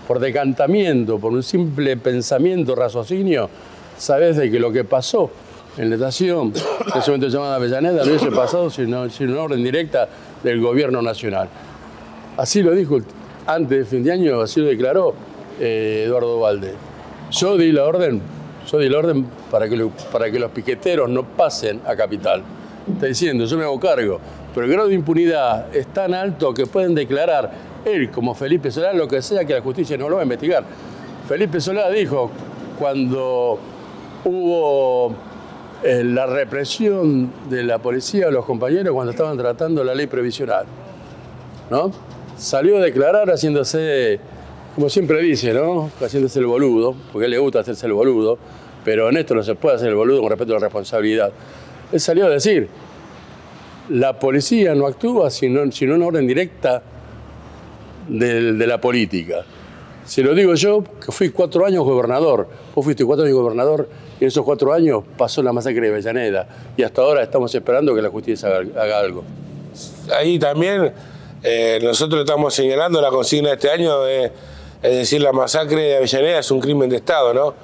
por 0.06 0.20
decantamiento, 0.20 1.18
por 1.18 1.32
un 1.32 1.42
simple 1.42 1.96
pensamiento, 1.96 2.74
raciocinio, 2.74 3.50
sabes 3.98 4.36
de 4.36 4.50
que 4.50 4.60
lo 4.60 4.70
que 4.72 4.84
pasó 4.84 5.30
en 5.76 5.90
la 5.90 5.96
estación, 5.96 6.52
en 6.94 6.98
ese 6.98 7.10
momento 7.10 7.28
llamada 7.28 7.56
Avellaneda, 7.56 8.04
no 8.04 8.10
hubiese 8.10 8.30
pasado 8.30 8.70
sin, 8.70 9.10
sin 9.10 9.30
una 9.30 9.42
orden 9.42 9.62
directa 9.62 10.08
del 10.42 10.60
gobierno 10.60 11.02
nacional. 11.02 11.48
Así 12.36 12.62
lo 12.62 12.72
dijo 12.72 12.98
antes 13.46 13.78
de 13.78 13.84
fin 13.84 14.04
de 14.04 14.12
año, 14.12 14.40
así 14.40 14.60
lo 14.60 14.66
declaró 14.66 15.14
eh, 15.60 16.04
Eduardo 16.06 16.40
Valde. 16.40 16.72
Yo 17.30 17.56
di 17.56 17.72
la 17.72 17.84
orden, 17.84 18.20
yo 18.70 18.78
di 18.78 18.88
la 18.88 18.98
orden 18.98 19.26
para 19.50 19.68
que, 19.68 19.90
para 20.12 20.30
que 20.30 20.38
los 20.38 20.50
piqueteros 20.50 21.08
no 21.08 21.24
pasen 21.24 21.80
a 21.86 21.96
Capital. 21.96 22.42
Está 22.92 23.06
diciendo, 23.06 23.44
yo 23.44 23.56
me 23.56 23.64
hago 23.64 23.80
cargo, 23.80 24.20
pero 24.56 24.64
el 24.64 24.72
grado 24.72 24.88
de 24.88 24.94
impunidad 24.94 25.66
es 25.76 25.86
tan 25.88 26.14
alto 26.14 26.54
que 26.54 26.64
pueden 26.64 26.94
declarar 26.94 27.52
él 27.84 28.10
como 28.10 28.34
Felipe 28.34 28.70
Solá 28.70 28.94
lo 28.94 29.06
que 29.06 29.20
sea 29.20 29.44
que 29.44 29.52
la 29.52 29.60
justicia 29.60 29.98
no 29.98 30.08
lo 30.08 30.16
va 30.16 30.22
a 30.22 30.24
investigar. 30.24 30.64
Felipe 31.28 31.60
Solá 31.60 31.90
dijo 31.90 32.30
cuando 32.78 33.58
hubo 34.24 35.14
eh, 35.84 36.02
la 36.02 36.24
represión 36.24 37.30
de 37.50 37.64
la 37.64 37.80
policía 37.80 38.28
a 38.28 38.30
los 38.30 38.46
compañeros 38.46 38.94
cuando 38.94 39.10
estaban 39.10 39.36
tratando 39.36 39.84
la 39.84 39.94
ley 39.94 40.06
previsional, 40.06 40.64
¿no? 41.70 41.92
Salió 42.38 42.78
a 42.78 42.80
declarar 42.80 43.28
haciéndose, 43.28 44.18
como 44.74 44.88
siempre 44.88 45.20
dice, 45.20 45.52
¿no? 45.52 45.90
Haciéndose 46.00 46.38
el 46.38 46.46
boludo, 46.46 46.96
porque 47.12 47.24
a 47.24 47.26
él 47.26 47.32
le 47.32 47.38
gusta 47.38 47.60
hacerse 47.60 47.84
el 47.84 47.92
boludo, 47.92 48.38
pero 48.86 49.10
en 49.10 49.18
esto 49.18 49.34
no 49.34 49.42
se 49.42 49.54
puede 49.54 49.76
hacer 49.76 49.88
el 49.88 49.96
boludo 49.96 50.22
con 50.22 50.30
respecto 50.30 50.54
a 50.54 50.60
la 50.60 50.64
responsabilidad. 50.64 51.30
Él 51.92 52.00
salió 52.00 52.24
a 52.24 52.30
decir, 52.30 52.70
la 53.88 54.18
policía 54.18 54.74
no 54.74 54.86
actúa 54.86 55.30
sino, 55.30 55.70
sino 55.72 55.94
en 55.94 56.02
orden 56.02 56.26
directa 56.26 56.82
de, 58.08 58.66
la 58.66 58.80
política. 58.80 59.44
Se 60.04 60.22
lo 60.22 60.34
digo 60.34 60.54
yo, 60.54 60.84
que 61.04 61.10
fui 61.10 61.30
cuatro 61.30 61.66
años 61.66 61.84
gobernador. 61.84 62.48
Vos 62.74 62.84
fuiste 62.84 63.04
cuatro 63.04 63.24
años 63.24 63.36
gobernador 63.36 63.88
y 64.20 64.24
en 64.24 64.28
esos 64.28 64.44
cuatro 64.44 64.72
años 64.72 65.02
pasó 65.16 65.42
la 65.42 65.52
masacre 65.52 65.80
de 65.80 65.88
Avellaneda. 65.88 66.48
Y 66.76 66.82
hasta 66.82 67.02
ahora 67.02 67.22
estamos 67.22 67.54
esperando 67.54 67.94
que 67.94 68.02
la 68.02 68.10
justicia 68.10 68.48
haga, 68.48 68.98
algo. 68.98 69.24
Ahí 70.16 70.38
también 70.38 70.92
eh, 71.42 71.80
nosotros 71.82 72.20
estamos 72.20 72.54
señalando 72.54 73.00
la 73.00 73.10
consigna 73.10 73.48
de 73.48 73.54
este 73.54 73.70
año, 73.70 74.06
es 74.06 74.30
decir, 74.82 75.20
la 75.20 75.32
masacre 75.32 75.80
de 75.80 75.96
Avellaneda 75.96 76.38
es 76.38 76.50
un 76.50 76.60
crimen 76.60 76.88
de 76.88 76.96
Estado, 76.96 77.34
¿no? 77.34 77.54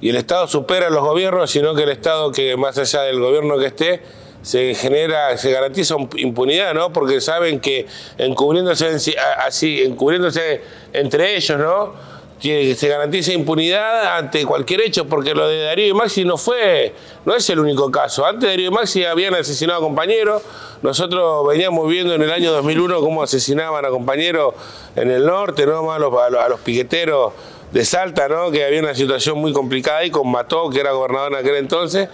Y 0.00 0.10
el 0.10 0.16
Estado 0.16 0.46
supera 0.46 0.86
a 0.86 0.90
los 0.90 1.02
gobiernos, 1.02 1.50
sino 1.50 1.74
que 1.74 1.82
el 1.82 1.88
Estado, 1.88 2.30
que 2.30 2.56
más 2.56 2.78
allá 2.78 3.02
del 3.02 3.18
gobierno 3.18 3.58
que 3.58 3.66
esté, 3.66 4.00
se 4.48 4.74
genera, 4.74 5.36
se 5.36 5.50
garantiza 5.50 5.94
impunidad, 6.16 6.72
¿no? 6.72 6.90
Porque 6.90 7.20
saben 7.20 7.60
que 7.60 7.86
encubriéndose 8.16 8.98
así, 9.44 9.82
encubriéndose 9.82 10.62
entre 10.94 11.36
ellos, 11.36 11.58
¿no? 11.58 11.92
se 12.40 12.88
garantiza 12.88 13.32
impunidad 13.34 14.16
ante 14.16 14.46
cualquier 14.46 14.80
hecho, 14.80 15.06
porque 15.06 15.34
lo 15.34 15.46
de 15.46 15.64
Darío 15.64 15.88
y 15.88 15.92
Maxi 15.92 16.24
no 16.24 16.38
fue, 16.38 16.94
no 17.26 17.34
es 17.34 17.50
el 17.50 17.58
único 17.58 17.90
caso. 17.90 18.24
Antes 18.24 18.44
de 18.44 18.48
Darío 18.48 18.68
y 18.68 18.70
Maxi 18.70 19.04
habían 19.04 19.34
asesinado 19.34 19.80
a 19.80 19.82
compañeros, 19.82 20.40
nosotros 20.80 21.46
veníamos 21.46 21.86
viendo 21.86 22.14
en 22.14 22.22
el 22.22 22.32
año 22.32 22.50
2001 22.52 23.00
cómo 23.00 23.22
asesinaban 23.22 23.84
a 23.84 23.90
compañeros 23.90 24.54
en 24.96 25.10
el 25.10 25.26
norte, 25.26 25.66
¿no? 25.66 25.92
a, 25.92 25.98
los, 25.98 26.14
a 26.14 26.48
los 26.48 26.60
piqueteros 26.60 27.34
de 27.70 27.84
Salta, 27.84 28.28
¿no? 28.28 28.50
que 28.50 28.64
había 28.64 28.80
una 28.80 28.94
situación 28.94 29.36
muy 29.36 29.52
complicada 29.52 29.98
ahí 29.98 30.10
con 30.10 30.30
Mató, 30.30 30.70
que 30.70 30.80
era 30.80 30.92
gobernador 30.92 31.32
en 31.32 31.38
aquel 31.40 31.56
entonces 31.56 32.08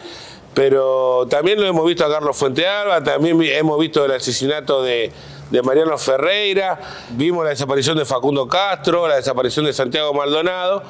pero 0.55 1.27
también 1.29 1.61
lo 1.61 1.67
hemos 1.67 1.85
visto 1.85 2.05
a 2.05 2.11
Carlos 2.11 2.37
Fuentealba, 2.37 3.03
también 3.03 3.43
hemos 3.43 3.79
visto 3.79 4.05
el 4.05 4.13
asesinato 4.13 4.83
de, 4.83 5.13
Mariano 5.63 5.97
Ferreira, 5.99 6.81
vimos 7.11 7.45
la 7.45 7.51
desaparición 7.51 7.97
de 7.99 8.05
Facundo 8.05 8.49
Castro, 8.49 9.07
la 9.07 9.17
desaparición 9.17 9.67
de 9.67 9.73
Santiago 9.73 10.13
Maldonado, 10.15 10.83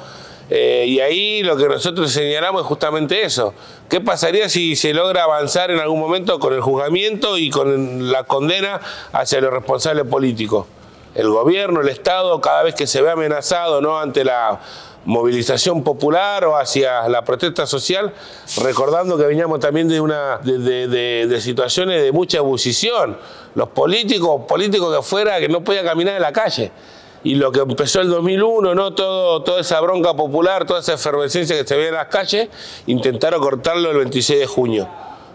eh, 0.49 0.85
y 0.87 0.99
ahí 0.99 1.43
lo 1.43 1.57
que 1.57 1.67
nosotros 1.67 2.11
señalamos 2.11 2.61
es 2.61 2.67
justamente 2.67 3.23
eso. 3.23 3.53
¿Qué 3.89 3.99
pasaría 4.01 4.47
si 4.47 4.75
se 4.75 4.93
logra 4.93 5.23
avanzar 5.23 5.71
en 5.71 5.79
algún 5.79 5.99
momento 5.99 6.39
con 6.39 6.53
el 6.53 6.61
juzgamiento 6.61 7.37
y 7.37 7.49
con 7.49 8.11
la 8.11 8.23
condena 8.25 8.79
hacia 9.11 9.41
los 9.41 9.51
responsables 9.51 10.05
políticos? 10.05 10.67
El 11.15 11.29
gobierno, 11.29 11.81
el 11.81 11.89
Estado, 11.89 12.39
cada 12.41 12.61
vez 12.61 12.75
que 12.75 12.87
se 12.87 13.01
ve 13.01 13.09
amenazado 13.09 13.81
¿no? 13.81 13.97
ante 13.97 14.23
la 14.23 14.59
movilización 15.05 15.83
popular 15.83 16.45
o 16.45 16.57
hacia 16.57 17.07
la 17.07 17.23
protesta 17.23 17.65
social, 17.65 18.13
recordando 18.57 19.17
que 19.17 19.25
veníamos 19.25 19.59
también 19.59 19.87
de 19.87 20.01
una 20.01 20.37
de, 20.39 21.37
situaciones 21.39 22.01
de 22.01 22.11
mucha 22.11 22.39
ebullición. 22.39 23.17
Los 23.53 23.69
políticos, 23.69 24.41
políticos 24.47 24.91
que 24.91 24.99
afuera 24.99 25.39
que 25.39 25.47
no 25.47 25.63
podían 25.63 25.85
caminar 25.85 26.15
en 26.15 26.21
la 26.21 26.33
calle. 26.33 26.71
Y 27.23 27.35
lo 27.35 27.51
que 27.51 27.61
empezó 27.61 28.01
el 28.01 28.09
2001, 28.09 28.75
¿no? 28.75 28.93
Todo, 28.93 29.41
toda 29.41 29.61
esa 29.61 29.79
bronca 29.81 30.13
popular, 30.13 30.65
toda 30.65 30.81
esa 30.81 30.93
efervescencia 30.93 31.57
que 31.57 31.67
se 31.67 31.75
ve 31.75 31.87
en 31.87 31.95
las 31.95 32.07
calles, 32.07 32.49
intentaron 32.85 33.41
cortarlo 33.41 33.89
el 33.89 33.97
26 33.97 34.39
de 34.41 34.45
junio. 34.45 34.89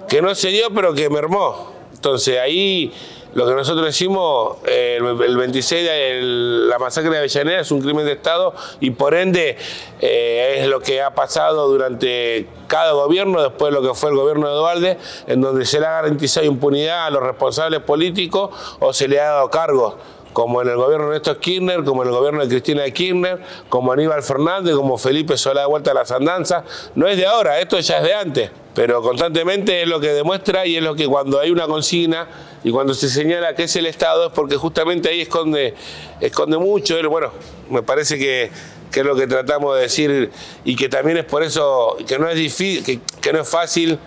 Que 0.09 0.23
no 0.23 0.35
se 0.35 0.49
dio, 0.49 0.73
pero 0.73 0.95
que 0.95 1.09
mermó. 1.09 1.73
Entonces 1.93 2.39
ahí 2.39 2.93
lo 3.35 3.47
que 3.47 3.55
nosotros 3.55 3.87
decimos, 3.87 4.57
el 4.65 5.37
26, 5.37 5.85
de, 5.85 6.21
la 6.69 6.79
masacre 6.79 7.11
de 7.11 7.19
Avellaneda 7.19 7.61
es 7.61 7.71
un 7.71 7.81
crimen 7.81 8.05
de 8.05 8.13
Estado 8.13 8.55
y 8.81 8.91
por 8.91 9.15
ende 9.15 9.57
eh, 10.01 10.57
es 10.59 10.67
lo 10.69 10.81
que 10.81 11.01
ha 11.01 11.15
pasado 11.15 11.69
durante 11.69 12.49
cada 12.67 12.93
gobierno, 12.93 13.43
después 13.43 13.73
de 13.73 13.81
lo 13.81 13.87
que 13.87 13.95
fue 13.95 14.11
el 14.11 14.17
gobierno 14.17 14.49
de 14.49 14.55
Dualde, 14.55 14.99
en 15.27 15.41
donde 15.41 15.65
se 15.65 15.79
le 15.81 15.87
ha 15.87 15.91
garantizado 15.91 16.47
impunidad 16.47 17.07
a 17.07 17.11
los 17.11 17.23
responsables 17.23 17.81
políticos 17.81 18.51
o 18.81 18.93
se 18.93 19.07
le 19.07 19.21
ha 19.21 19.31
dado 19.31 19.51
cargos 19.51 19.95
como 20.33 20.63
en 20.63 20.69
el 20.69 20.77
gobierno 20.77 21.09
de 21.09 21.15
Néstor 21.15 21.39
Kirchner, 21.39 21.83
como 21.85 22.03
en 22.03 22.09
el 22.09 22.15
gobierno 22.15 22.41
de 22.41 22.49
Cristina 22.49 22.89
Kirchner, 22.91 23.41
como 23.69 23.93
Aníbal 23.93 24.23
Fernández, 24.23 24.75
como 24.75 24.97
Felipe 24.99 25.37
Solá 25.37 25.63
de 25.63 25.67
vuelta 25.67 25.91
a 25.91 25.95
las 25.95 26.11
andanzas. 26.11 26.65
No 26.95 27.09
es 27.09 27.17
de 27.17 27.27
ahora, 27.27 27.61
esto 27.61 27.79
ya 27.81 27.99
es 27.99 28.05
de 28.05 28.15
antes, 28.15 28.51
pero 28.75 29.03
constantemente 29.03 29.83
es 29.83 29.89
lo 29.89 30.01
que 30.01 30.13
demuestra 30.13 30.67
y 30.67 30.77
es 30.77 30.83
lo 30.83 30.95
que 30.95 31.07
cuando 31.07 31.41
hay 31.41 31.51
una 31.51 31.67
consigna 31.67 32.29
y 32.63 32.71
cuando 32.71 32.95
se 32.95 33.09
señala 33.09 33.55
que 33.55 33.65
es 33.65 33.77
el 33.77 33.87
Estado 33.87 34.27
es 34.27 34.33
porque 34.33 34.57
justamente 34.57 35.09
ahí 35.09 35.23
esconde, 35.23 35.75
esconde 36.21 36.59
mucho. 36.59 36.97
Bueno, 37.09 37.33
me 37.69 37.83
parece 37.83 38.19
que, 38.19 38.51
es 38.95 39.05
lo 39.05 39.17
que 39.17 39.27
tratamos 39.27 39.77
de 39.77 39.83
decir 39.83 40.31
y 40.65 40.77
que 40.77 40.89
también 40.89 41.19
es 41.19 41.25
por 41.25 41.43
eso 41.43 41.97
que 42.07 42.19
no 42.19 42.29
es 42.29 42.37
difícil, 42.37 43.01
que, 43.21 43.33
no 43.33 43.41
es 43.41 43.49
fácil 43.49 43.99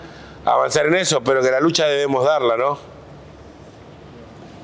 avanzar 0.45 0.85
en 0.85 0.95
eso, 0.95 1.21
pero 1.23 1.41
que 1.41 1.51
la 1.51 1.59
lucha 1.59 1.87
debemos 1.87 2.25
darla, 2.25 2.57
¿no? 2.57 2.92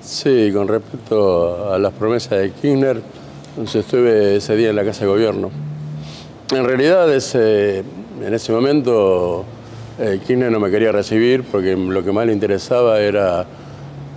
Sí, 0.10 0.50
con 0.52 0.68
respecto 0.68 1.72
a 1.72 1.78
las 1.78 1.94
promesas 1.94 2.40
de 2.40 2.50
Kirchner, 2.50 3.00
estuve 3.64 4.38
ese 4.38 4.56
día 4.56 4.72
en 4.72 4.76
la 4.76 4.84
Casa 4.84 5.02
de 5.02 5.06
Gobierno. 5.06 5.52
En 6.52 6.66
realidad, 6.66 7.14
ese, 7.14 7.84
en 8.20 8.34
ese 8.34 8.52
momento, 8.52 9.46
eh, 10.00 10.20
Kirchner 10.26 10.52
no 10.52 10.60
me 10.60 10.72
quería 10.72 10.92
recibir 10.92 11.44
porque 11.44 11.76
lo 11.76 12.04
que 12.04 12.12
más 12.12 12.26
le 12.26 12.34
interesaba 12.34 13.00
era 13.00 13.46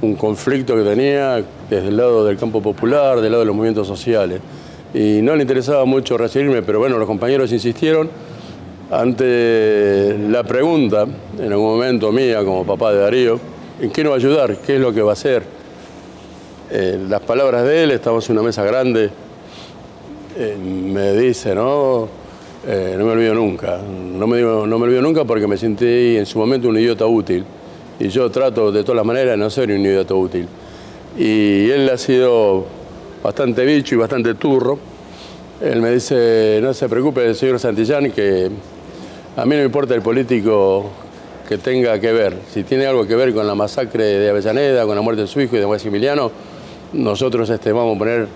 un 0.00 0.14
conflicto 0.14 0.74
que 0.76 0.82
tenía 0.82 1.44
desde 1.68 1.88
el 1.88 1.98
lado 1.98 2.24
del 2.24 2.38
campo 2.38 2.62
popular, 2.62 3.20
del 3.20 3.30
lado 3.30 3.40
de 3.40 3.46
los 3.48 3.54
movimientos 3.54 3.86
sociales. 3.86 4.40
Y 4.94 5.20
no 5.20 5.36
le 5.36 5.42
interesaba 5.42 5.84
mucho 5.84 6.16
recibirme, 6.16 6.62
pero 6.62 6.78
bueno, 6.78 6.96
los 6.96 7.06
compañeros 7.06 7.52
insistieron. 7.52 8.08
Ante 8.90 10.16
la 10.26 10.42
pregunta, 10.42 11.04
en 11.38 11.52
algún 11.52 11.66
momento 11.66 12.10
mía 12.12 12.42
como 12.42 12.64
papá 12.64 12.94
de 12.94 13.00
Darío, 13.00 13.38
¿en 13.78 13.90
qué 13.90 14.02
nos 14.02 14.12
va 14.12 14.14
a 14.14 14.18
ayudar? 14.18 14.56
¿Qué 14.56 14.76
es 14.76 14.80
lo 14.80 14.94
que 14.94 15.02
va 15.02 15.10
a 15.10 15.12
hacer? 15.12 15.60
Eh, 16.74 16.98
las 17.06 17.20
palabras 17.20 17.64
de 17.64 17.82
él, 17.82 17.90
estamos 17.90 18.26
en 18.30 18.38
una 18.38 18.46
mesa 18.46 18.64
grande, 18.64 19.10
eh, 20.38 20.56
me 20.56 21.12
dice, 21.12 21.54
no, 21.54 22.08
eh, 22.66 22.94
no 22.96 23.04
me 23.04 23.12
olvido 23.12 23.34
nunca. 23.34 23.76
No 23.76 24.26
me, 24.26 24.38
digo, 24.38 24.66
no 24.66 24.78
me 24.78 24.86
olvido 24.86 25.02
nunca 25.02 25.26
porque 25.26 25.46
me 25.46 25.58
sentí 25.58 26.16
en 26.16 26.24
su 26.24 26.38
momento 26.38 26.70
un 26.70 26.78
idiota 26.78 27.04
útil 27.04 27.44
y 28.00 28.08
yo 28.08 28.30
trato 28.30 28.72
de 28.72 28.84
todas 28.84 28.96
las 28.96 29.04
maneras 29.04 29.32
de 29.32 29.36
no 29.36 29.50
ser 29.50 29.70
un 29.70 29.84
idiota 29.84 30.14
útil. 30.14 30.48
Y 31.18 31.68
él 31.68 31.90
ha 31.92 31.98
sido 31.98 32.64
bastante 33.22 33.66
bicho 33.66 33.94
y 33.94 33.98
bastante 33.98 34.32
turro. 34.32 34.78
Él 35.60 35.82
me 35.82 35.90
dice, 35.90 36.58
no 36.62 36.72
se 36.72 36.88
preocupe, 36.88 37.34
señor 37.34 37.60
Santillán, 37.60 38.10
que 38.12 38.50
a 39.36 39.44
mí 39.44 39.50
no 39.50 39.56
me 39.58 39.64
importa 39.64 39.94
el 39.94 40.00
político 40.00 40.86
que 41.46 41.58
tenga 41.58 42.00
que 42.00 42.14
ver. 42.14 42.34
Si 42.50 42.62
tiene 42.62 42.86
algo 42.86 43.06
que 43.06 43.14
ver 43.14 43.34
con 43.34 43.46
la 43.46 43.54
masacre 43.54 44.04
de 44.04 44.30
Avellaneda, 44.30 44.86
con 44.86 44.96
la 44.96 45.02
muerte 45.02 45.20
de 45.20 45.28
su 45.28 45.38
hijo 45.38 45.54
y 45.54 45.58
de 45.58 45.66
Maximiliano, 45.66 46.32
nosotros 46.92 47.48
este, 47.48 47.72
vamos 47.72 47.96
a 47.96 47.98
poner 47.98 48.28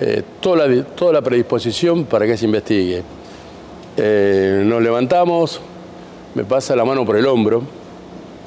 eh, 0.00 0.22
toda, 0.40 0.66
la, 0.66 0.84
toda 0.84 1.12
la 1.12 1.22
predisposición 1.22 2.04
para 2.04 2.26
que 2.26 2.36
se 2.36 2.46
investigue. 2.46 3.02
Eh, 3.96 4.62
nos 4.64 4.82
levantamos, 4.82 5.60
me 6.34 6.44
pasa 6.44 6.74
la 6.74 6.84
mano 6.84 7.04
por 7.04 7.16
el 7.16 7.26
hombro, 7.26 7.62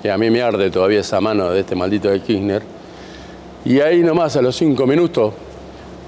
que 0.02 0.12
a 0.12 0.18
mí 0.18 0.30
me 0.30 0.42
arde 0.42 0.72
todavía 0.72 1.02
esa 1.02 1.22
mano 1.22 1.52
de 1.52 1.60
este 1.60 1.76
maldito 1.76 2.10
de 2.10 2.22
Kirchner. 2.22 2.64
Y 3.66 3.80
ahí 3.80 4.02
nomás, 4.02 4.36
a 4.36 4.42
los 4.42 4.56
cinco 4.56 4.88
minutos, 4.88 5.34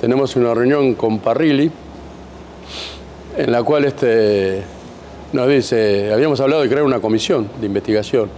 tenemos 0.01 0.35
una 0.35 0.53
reunión 0.53 0.95
con 0.95 1.19
Parrilli, 1.19 1.71
en 3.37 3.51
la 3.51 3.63
cual 3.63 3.85
este, 3.85 4.63
nos 5.31 5.47
dice, 5.47 6.11
habíamos 6.11 6.39
hablado 6.39 6.63
de 6.63 6.69
crear 6.69 6.83
una 6.83 6.99
comisión 6.99 7.49
de 7.59 7.67
investigación 7.67 8.29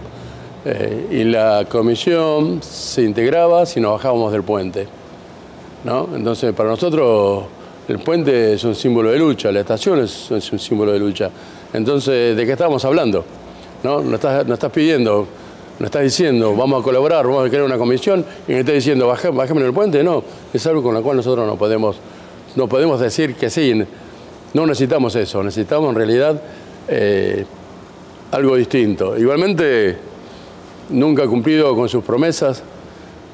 eh, 0.64 1.06
y 1.10 1.24
la 1.24 1.66
comisión 1.68 2.60
se 2.62 3.02
integraba 3.02 3.64
si 3.66 3.80
nos 3.80 3.92
bajábamos 3.92 4.32
del 4.32 4.42
puente. 4.42 4.88
¿no? 5.84 6.08
Entonces, 6.14 6.52
para 6.54 6.70
nosotros 6.70 7.44
el 7.88 7.98
puente 8.00 8.54
es 8.54 8.64
un 8.64 8.74
símbolo 8.74 9.10
de 9.10 9.18
lucha, 9.18 9.50
la 9.52 9.60
estación 9.60 10.00
es, 10.00 10.30
un 10.30 10.58
símbolo 10.58 10.92
de 10.92 10.98
lucha. 10.98 11.30
Entonces, 11.72 12.36
¿de 12.36 12.46
qué 12.46 12.52
estamos 12.52 12.84
hablando? 12.84 13.24
¿No? 13.82 14.02
Nos 14.02 14.14
estás, 14.14 14.48
estás 14.48 14.72
pidiendo, 14.72 15.26
nos 15.78 15.86
estás 15.86 16.02
diciendo, 16.02 16.54
vamos 16.54 16.80
a 16.80 16.84
colaborar, 16.84 17.26
vamos 17.26 17.46
a 17.46 17.48
crear 17.48 17.64
una 17.64 17.78
comisión, 17.78 18.24
y 18.46 18.52
me 18.52 18.60
estás 18.60 18.74
diciendo, 18.74 19.06
bajemos 19.06 19.48
en 19.50 19.58
el 19.62 19.72
puente, 19.72 20.02
no, 20.02 20.22
es 20.52 20.66
algo 20.66 20.82
con 20.82 20.94
lo 20.94 21.02
cual 21.02 21.16
nosotros 21.16 21.46
no 21.46 21.56
podemos, 21.56 21.96
no 22.56 22.68
podemos 22.68 23.00
decir 23.00 23.34
que 23.36 23.48
sí, 23.48 23.72
no 24.54 24.66
necesitamos 24.66 25.14
eso, 25.14 25.42
necesitamos 25.42 25.90
en 25.90 25.94
realidad 25.94 26.42
eh, 26.88 27.44
algo 28.32 28.56
distinto. 28.56 29.16
Igualmente, 29.16 30.07
nunca 30.90 31.24
ha 31.24 31.26
cumplido 31.26 31.74
con 31.74 31.88
sus 31.88 32.04
promesas, 32.04 32.62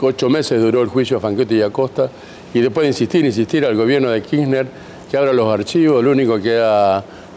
ocho 0.04 0.28
meses 0.28 0.60
duró 0.60 0.82
el 0.82 0.88
juicio 0.88 1.16
a 1.16 1.20
Fanquetti 1.20 1.56
y 1.56 1.62
Acosta, 1.62 2.10
y 2.52 2.60
después 2.60 2.84
de 2.84 2.88
insistir, 2.88 3.24
insistir 3.24 3.64
al 3.64 3.74
gobierno 3.74 4.10
de 4.10 4.22
Kirchner 4.22 4.66
que 5.10 5.16
abra 5.16 5.32
los 5.32 5.52
archivos, 5.52 6.04
lo 6.04 6.10
único 6.10 6.36
que, 6.40 6.62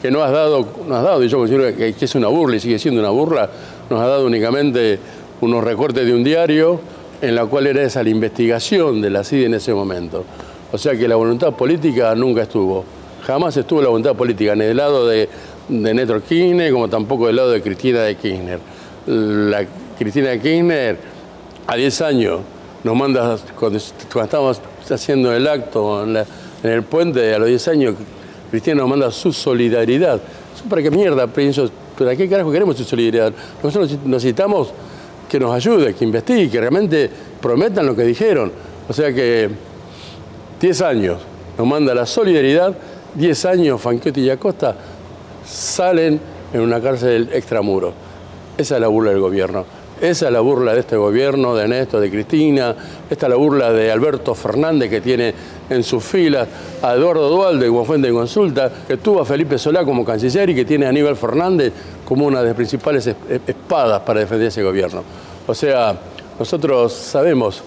que 0.01 0.11
no 0.11 0.21
has 0.21 0.31
dado, 0.31 0.67
no 0.87 0.95
has 0.95 1.03
dado, 1.03 1.23
y 1.23 1.27
yo 1.27 1.39
considero 1.39 1.75
que, 1.75 1.95
es 1.99 2.15
una 2.15 2.27
burla 2.27 2.57
y 2.57 2.59
sigue 2.59 2.77
siendo 2.77 2.99
una 2.99 3.09
burla, 3.09 3.49
nos 3.89 3.99
ha 4.01 4.07
dado 4.07 4.25
únicamente 4.25 4.99
unos 5.41 5.63
recortes 5.63 6.05
de 6.05 6.13
un 6.13 6.23
diario 6.23 6.79
en 7.21 7.35
la 7.35 7.45
cual 7.45 7.67
era 7.67 7.81
esa 7.81 8.03
la 8.03 8.09
investigación 8.09 9.01
de 9.01 9.09
la 9.09 9.23
CID 9.23 9.45
en 9.45 9.53
ese 9.55 9.73
momento. 9.73 10.23
O 10.71 10.77
sea 10.77 10.95
que 10.95 11.07
la 11.07 11.15
voluntad 11.15 11.53
política 11.53 12.13
nunca 12.13 12.43
estuvo. 12.43 12.83
Jamás 13.25 13.55
estuvo 13.57 13.81
la 13.81 13.89
voluntad 13.89 14.15
política, 14.15 14.55
ni 14.55 14.65
del 14.65 14.77
lado 14.77 15.07
de, 15.07 15.27
de 15.69 15.93
Néstor 15.93 16.21
Kirchner, 16.21 16.71
como 16.71 16.89
tampoco 16.89 17.27
del 17.27 17.37
lado 17.37 17.51
de 17.51 17.61
Cristina 17.61 18.01
de 18.01 18.15
Kirchner. 18.15 18.59
Cristina 19.97 20.37
Kirchner, 20.37 20.97
a 21.65 21.75
10 21.75 22.01
años, 22.01 22.39
nos 22.83 22.95
manda, 22.95 23.37
cuando, 23.59 23.77
estábamos 23.79 24.61
haciendo 24.89 25.33
el 25.33 25.47
acto 25.47 26.03
en, 26.03 26.25
el 26.63 26.83
puente, 26.83 27.33
a 27.33 27.39
los 27.39 27.47
10 27.47 27.67
años, 27.69 27.95
Cristina 28.51 28.77
nos 28.77 28.89
manda 28.89 29.11
su 29.11 29.33
solidaridad. 29.33 30.21
¿Para 30.69 30.81
qué 30.83 30.91
mierda 30.91 31.27
pienso? 31.27 31.69
¿Para 31.97 32.15
qué 32.15 32.29
carajo 32.29 32.51
queremos 32.51 32.77
su 32.77 32.83
solidaridad? 32.83 33.33
Nosotros 33.63 33.97
necesitamos 34.05 34.69
que 35.27 35.39
nos 35.39 35.53
ayude, 35.53 35.93
que 35.93 36.05
investigue, 36.05 36.49
que 36.49 36.59
realmente 36.59 37.09
prometan 37.41 37.85
lo 37.85 37.95
que 37.95 38.03
dijeron. 38.03 38.51
O 38.87 38.93
sea 38.93 39.11
que 39.11 39.49
10 40.61 40.81
años 40.81 41.17
nos 41.57 41.67
manda 41.67 41.93
la 41.95 42.05
solidaridad, 42.05 42.73
10 43.15 43.45
años 43.45 43.81
Fanquetti 43.81 44.21
y 44.21 44.29
Acosta 44.29 44.75
salen 45.45 46.19
en 46.53 46.61
una 46.61 46.79
cárcel 46.79 47.29
extramuro. 47.33 47.93
Esa 48.57 48.75
es 48.75 48.81
la 48.81 48.87
burla 48.87 49.11
del 49.11 49.19
gobierno. 49.19 49.76
Esa 49.99 50.27
es 50.27 50.31
la 50.31 50.41
burla 50.41 50.75
de 50.75 50.81
este 50.81 50.95
gobierno, 50.95 51.55
de 51.55 51.67
Néstor, 51.67 52.01
de 52.01 52.11
Cristina, 52.11 52.75
esta 53.09 53.25
es 53.25 53.29
la 53.31 53.35
burla 53.35 53.73
de 53.73 53.91
Alberto 53.91 54.35
Fernández 54.35 54.91
que 54.91 55.01
tiene 55.01 55.33
en 55.71 55.83
sus 55.83 56.03
filas 56.03 56.47
a 56.83 56.93
Eduardo 56.93 57.27
Dualde 57.29 57.67
como 57.67 57.83
fuente 57.83 58.07
de 58.07 58.13
consulta, 58.13 58.71
que 58.87 58.97
tuvo 58.97 59.21
a 59.21 59.25
Felipe 59.25 59.57
Solá 59.57 59.83
como 59.83 60.05
canciller 60.05 60.51
y 60.51 60.55
que 60.55 60.65
tiene 60.65 60.85
a 60.85 60.89
Aníbal 60.89 61.15
Fernández 61.15 61.73
como 62.05 62.27
una 62.27 62.41
de 62.41 62.47
las 62.47 62.55
principales 62.55 63.07
espadas 63.47 64.01
para 64.01 64.19
defender 64.19 64.49
ese 64.49 64.61
gobierno. 64.61 65.01
O 65.47 65.55
sea, 65.55 65.97
nosotros 66.37 66.93
sabemos 66.93 67.63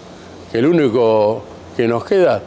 que 0.53 0.61
el 0.61 0.67
único 0.67 1.43
que 1.77 1.89
nos 1.89 2.05
queda, 2.05 2.41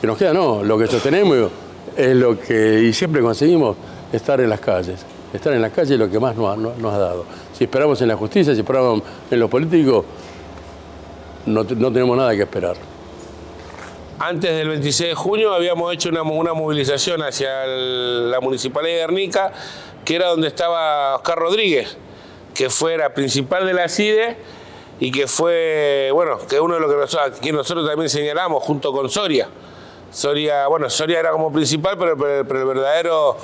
que 0.00 0.06
nos 0.08 0.18
queda 0.18 0.32
no, 0.32 0.64
lo 0.64 0.76
que 0.76 0.88
sostenemos 0.88 1.48
es 1.96 2.16
lo 2.16 2.40
que 2.40 2.82
y 2.82 2.92
siempre 2.92 3.22
conseguimos 3.22 3.76
estar 4.12 4.40
en 4.40 4.50
las 4.50 4.58
calles. 4.58 5.11
Estar 5.32 5.52
en 5.52 5.62
las 5.62 5.72
calles 5.72 5.92
es 5.92 5.98
lo 5.98 6.10
que 6.10 6.20
más 6.20 6.36
nos 6.36 6.94
ha 6.94 6.98
dado 6.98 7.24
si 7.62 7.64
esperamos 7.64 8.00
en 8.02 8.08
la 8.08 8.16
justicia, 8.16 8.54
si 8.54 8.60
esperamos 8.60 9.02
en 9.30 9.38
los 9.38 9.48
políticos, 9.48 10.04
no, 11.46 11.64
tenemos 11.64 12.16
nada 12.16 12.34
que 12.34 12.42
esperar. 12.42 12.76
Antes 14.18 14.50
del 14.56 14.68
26 14.68 15.10
de 15.10 15.14
junio 15.14 15.52
habíamos 15.52 15.92
hecho 15.92 16.08
una, 16.08 16.24
movilización 16.24 17.22
hacia 17.22 17.64
la 17.66 18.40
Municipalidad 18.40 18.94
de 18.94 19.00
Guernica, 19.00 19.52
que 20.04 20.16
era 20.16 20.28
donde 20.28 20.48
estaba 20.48 21.14
Oscar 21.14 21.38
Rodríguez, 21.38 21.96
que 22.52 22.68
fuera 22.68 23.14
principal 23.14 23.64
de 23.64 23.74
la 23.74 23.88
CIDE 23.88 24.36
y 24.98 25.12
que 25.12 25.28
fue, 25.28 26.10
bueno, 26.12 26.38
que 26.48 26.58
uno 26.58 26.74
de 26.74 26.80
los 26.80 26.90
que 26.90 26.96
nosotros, 26.96 27.40
que 27.40 27.52
nosotros 27.52 27.86
también 27.86 28.08
señalamos 28.08 28.62
junto 28.64 28.92
con 28.92 29.08
Soria. 29.08 29.48
Soria, 30.10 30.66
bueno, 30.66 30.90
Soria 30.90 31.20
era 31.20 31.30
como 31.30 31.52
principal, 31.52 31.96
pero 31.98 32.12
el 32.14 32.66
verdadero 32.66 33.36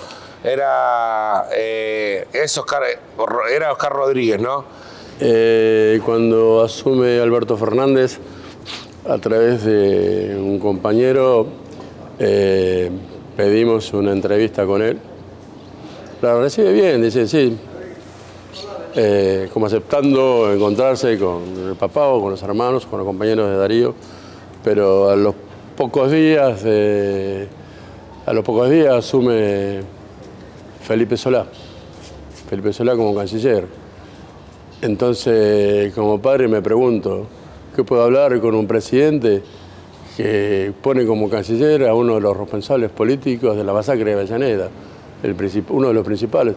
era, 0.45 1.49
eh, 1.53 2.27
Oscar, 2.45 2.83
era 3.51 3.73
Oscar 3.73 3.93
Rodríguez, 3.93 4.41
¿no? 4.41 4.65
Eh, 5.21 6.01
cuando 6.05 6.63
asume 6.63 7.19
Alberto 7.19 7.57
Fernández, 7.57 8.19
a 9.09 9.19
través 9.19 9.65
de 9.65 10.37
un 10.39 10.59
compañero, 10.59 11.47
eh, 12.19 12.91
pedimos 13.37 13.93
una 13.93 14.13
entrevista 14.13 14.65
con 14.65 14.83
él. 14.83 14.99
La 16.23 16.39
recibe 16.39 16.73
bien, 16.73 17.03
dice 17.03 17.27
sí, 17.27 17.57
como 19.53 19.67
aceptando 19.67 20.53
encontrarse 20.53 21.17
con 21.17 21.69
el 21.69 21.77
papá 21.77 22.09
o 22.09 22.21
con 22.21 22.33
los 22.33 22.43
hermanos, 22.43 22.87
con 22.87 22.99
los 22.99 23.07
compañeros 23.07 23.49
de 23.49 23.57
Darío, 23.57 23.95
pero 24.65 25.11
a 25.11 25.15
los 25.15 25.35
pocos 25.77 26.11
días, 26.11 26.65
a 28.27 28.33
los 28.33 28.45
pocos 28.45 28.69
días 28.69 28.93
asume 28.95 29.83
Felipe 30.89 31.19
Solá. 31.19 31.45
Felipe 32.49 32.73
Solá 32.73 32.97
como 32.97 33.15
canciller. 33.15 33.67
Entonces, 34.81 35.93
como 35.93 36.19
padre 36.19 36.49
me 36.49 36.63
pregunto, 36.63 37.27
¿qué 37.77 37.85
puedo 37.85 38.03
hablar 38.03 38.41
con 38.41 38.55
un 38.55 38.67
presidente 38.67 39.43
que 40.17 40.73
pone 40.81 41.05
como 41.05 41.29
canciller 41.29 41.87
a 41.87 41.95
uno 41.95 42.15
de 42.15 42.23
los 42.23 42.35
responsables 42.35 42.91
políticos 42.91 43.55
de 43.55 43.65
la 43.65 43.75
masacre 43.75 44.07
de 44.07 44.13
Avellaneda, 44.15 44.71
el 45.23 45.37
uno 45.69 45.89
de 45.89 45.95
los 45.95 46.07
principales? 46.07 46.55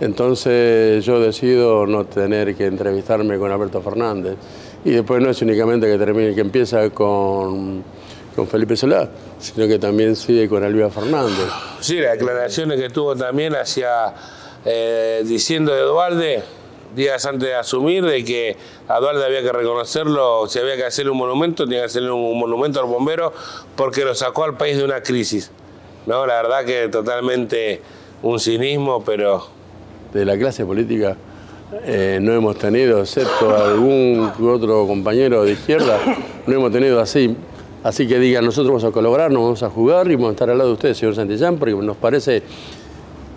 Entonces 0.00 1.04
yo 1.04 1.20
decido 1.20 1.86
no 1.86 2.06
tener 2.06 2.54
que 2.54 2.64
entrevistarme 2.64 3.36
con 3.36 3.52
Alberto 3.52 3.82
Fernández. 3.82 4.36
Y 4.82 4.92
después 4.92 5.22
no 5.22 5.28
es 5.28 5.42
únicamente 5.42 5.86
que 5.86 5.98
termine, 5.98 6.34
que 6.34 6.40
empieza 6.40 6.88
con 6.88 7.84
con 8.34 8.46
Felipe 8.46 8.76
Solá, 8.76 9.08
sino 9.38 9.66
que 9.66 9.78
también 9.78 10.16
sigue 10.16 10.48
con 10.48 10.64
Alvia 10.64 10.90
Fernández. 10.90 11.46
Sí, 11.80 12.00
las 12.00 12.12
declaraciones 12.12 12.80
que 12.80 12.90
tuvo 12.90 13.14
también 13.14 13.54
hacia, 13.54 14.14
eh, 14.64 15.22
diciendo 15.24 15.72
de 15.72 15.82
Dualde, 15.82 16.42
días 16.94 17.24
antes 17.26 17.48
de 17.48 17.54
asumir, 17.54 18.04
de 18.04 18.24
que 18.24 18.56
a 18.88 18.98
Dualde 18.98 19.24
había 19.24 19.42
que 19.42 19.52
reconocerlo, 19.52 20.46
si 20.48 20.58
había 20.58 20.76
que 20.76 20.84
hacerle 20.84 21.12
un 21.12 21.18
monumento, 21.18 21.64
tenía 21.64 21.80
que 21.80 21.86
hacerle 21.86 22.10
un 22.10 22.38
monumento 22.38 22.80
al 22.80 22.86
bombero, 22.86 23.32
porque 23.76 24.04
lo 24.04 24.14
sacó 24.14 24.44
al 24.44 24.56
país 24.56 24.76
de 24.76 24.84
una 24.84 25.02
crisis. 25.02 25.50
No, 26.06 26.26
la 26.26 26.42
verdad 26.42 26.64
que 26.64 26.88
totalmente 26.88 27.80
un 28.22 28.38
cinismo, 28.38 29.02
pero... 29.04 29.46
De 30.12 30.24
la 30.24 30.38
clase 30.38 30.64
política 30.64 31.16
eh, 31.84 32.18
no 32.20 32.32
hemos 32.32 32.56
tenido, 32.56 33.00
excepto 33.00 33.56
algún 33.56 34.32
otro 34.40 34.86
compañero 34.86 35.44
de 35.44 35.52
izquierda, 35.52 35.98
no 36.46 36.54
hemos 36.54 36.70
tenido 36.70 37.00
así 37.00 37.36
Así 37.84 38.08
que 38.08 38.18
digan, 38.18 38.46
nosotros 38.46 38.68
vamos 38.68 38.84
a 38.84 38.90
colaborar, 38.92 39.30
nos 39.30 39.42
vamos 39.42 39.62
a 39.62 39.68
jugar 39.68 40.10
y 40.10 40.14
vamos 40.14 40.30
a 40.30 40.32
estar 40.32 40.48
al 40.48 40.56
lado 40.56 40.70
de 40.70 40.72
usted, 40.72 40.94
señor 40.94 41.14
Santillán, 41.14 41.58
porque 41.58 41.74
nos 41.74 41.98
parece, 41.98 42.42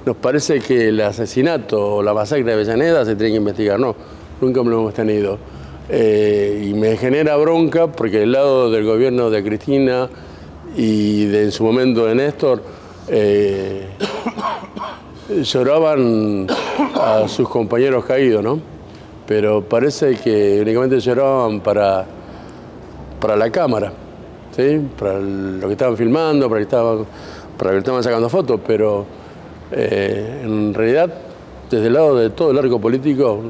nos 0.05 0.15
parece 0.15 0.61
que 0.61 0.87
el 0.87 1.01
asesinato 1.01 1.95
o 1.97 2.01
la 2.01 2.13
masacre 2.13 2.45
de 2.45 2.53
Avellaneda 2.53 3.03
se 3.03 3.17
tiene 3.17 3.31
que 3.31 3.37
investigar. 3.37 3.77
No, 3.77 3.93
nunca 4.39 4.63
lo 4.63 4.79
hemos 4.79 4.93
tenido. 4.93 5.37
Eh, 5.89 6.65
y 6.65 6.73
me 6.73 6.95
genera 6.95 7.35
bronca 7.35 7.87
porque 7.87 8.23
el 8.23 8.31
lado 8.31 8.71
del 8.71 8.85
gobierno 8.85 9.29
de 9.29 9.43
Cristina 9.43 10.07
y 10.77 11.25
de, 11.25 11.43
en 11.43 11.51
su 11.51 11.65
momento 11.65 12.05
de 12.05 12.15
Néstor 12.15 12.63
eh, 13.09 13.85
lloraban 15.43 16.47
a 16.95 17.27
sus 17.27 17.49
compañeros 17.49 18.05
caídos, 18.05 18.41
¿no? 18.41 18.61
Pero 19.27 19.61
parece 19.61 20.15
que 20.15 20.61
únicamente 20.61 21.01
lloraban 21.01 21.59
para, 21.59 22.05
para 23.19 23.35
la 23.35 23.49
cámara 23.49 24.06
para 24.97 25.19
lo 25.19 25.67
que 25.67 25.73
estaban 25.73 25.95
filmando, 25.95 26.49
para, 26.49 26.59
que 26.59 26.63
estaban, 26.63 27.05
para 27.57 27.71
que 27.71 27.77
estaban 27.77 28.03
sacando 28.03 28.29
fotos, 28.29 28.59
pero 28.65 29.05
eh, 29.71 30.41
en 30.43 30.73
realidad, 30.73 31.13
desde 31.69 31.87
el 31.87 31.93
lado 31.93 32.15
de 32.15 32.29
todo 32.31 32.51
el 32.51 32.57
arco 32.57 32.79
político, 32.79 33.41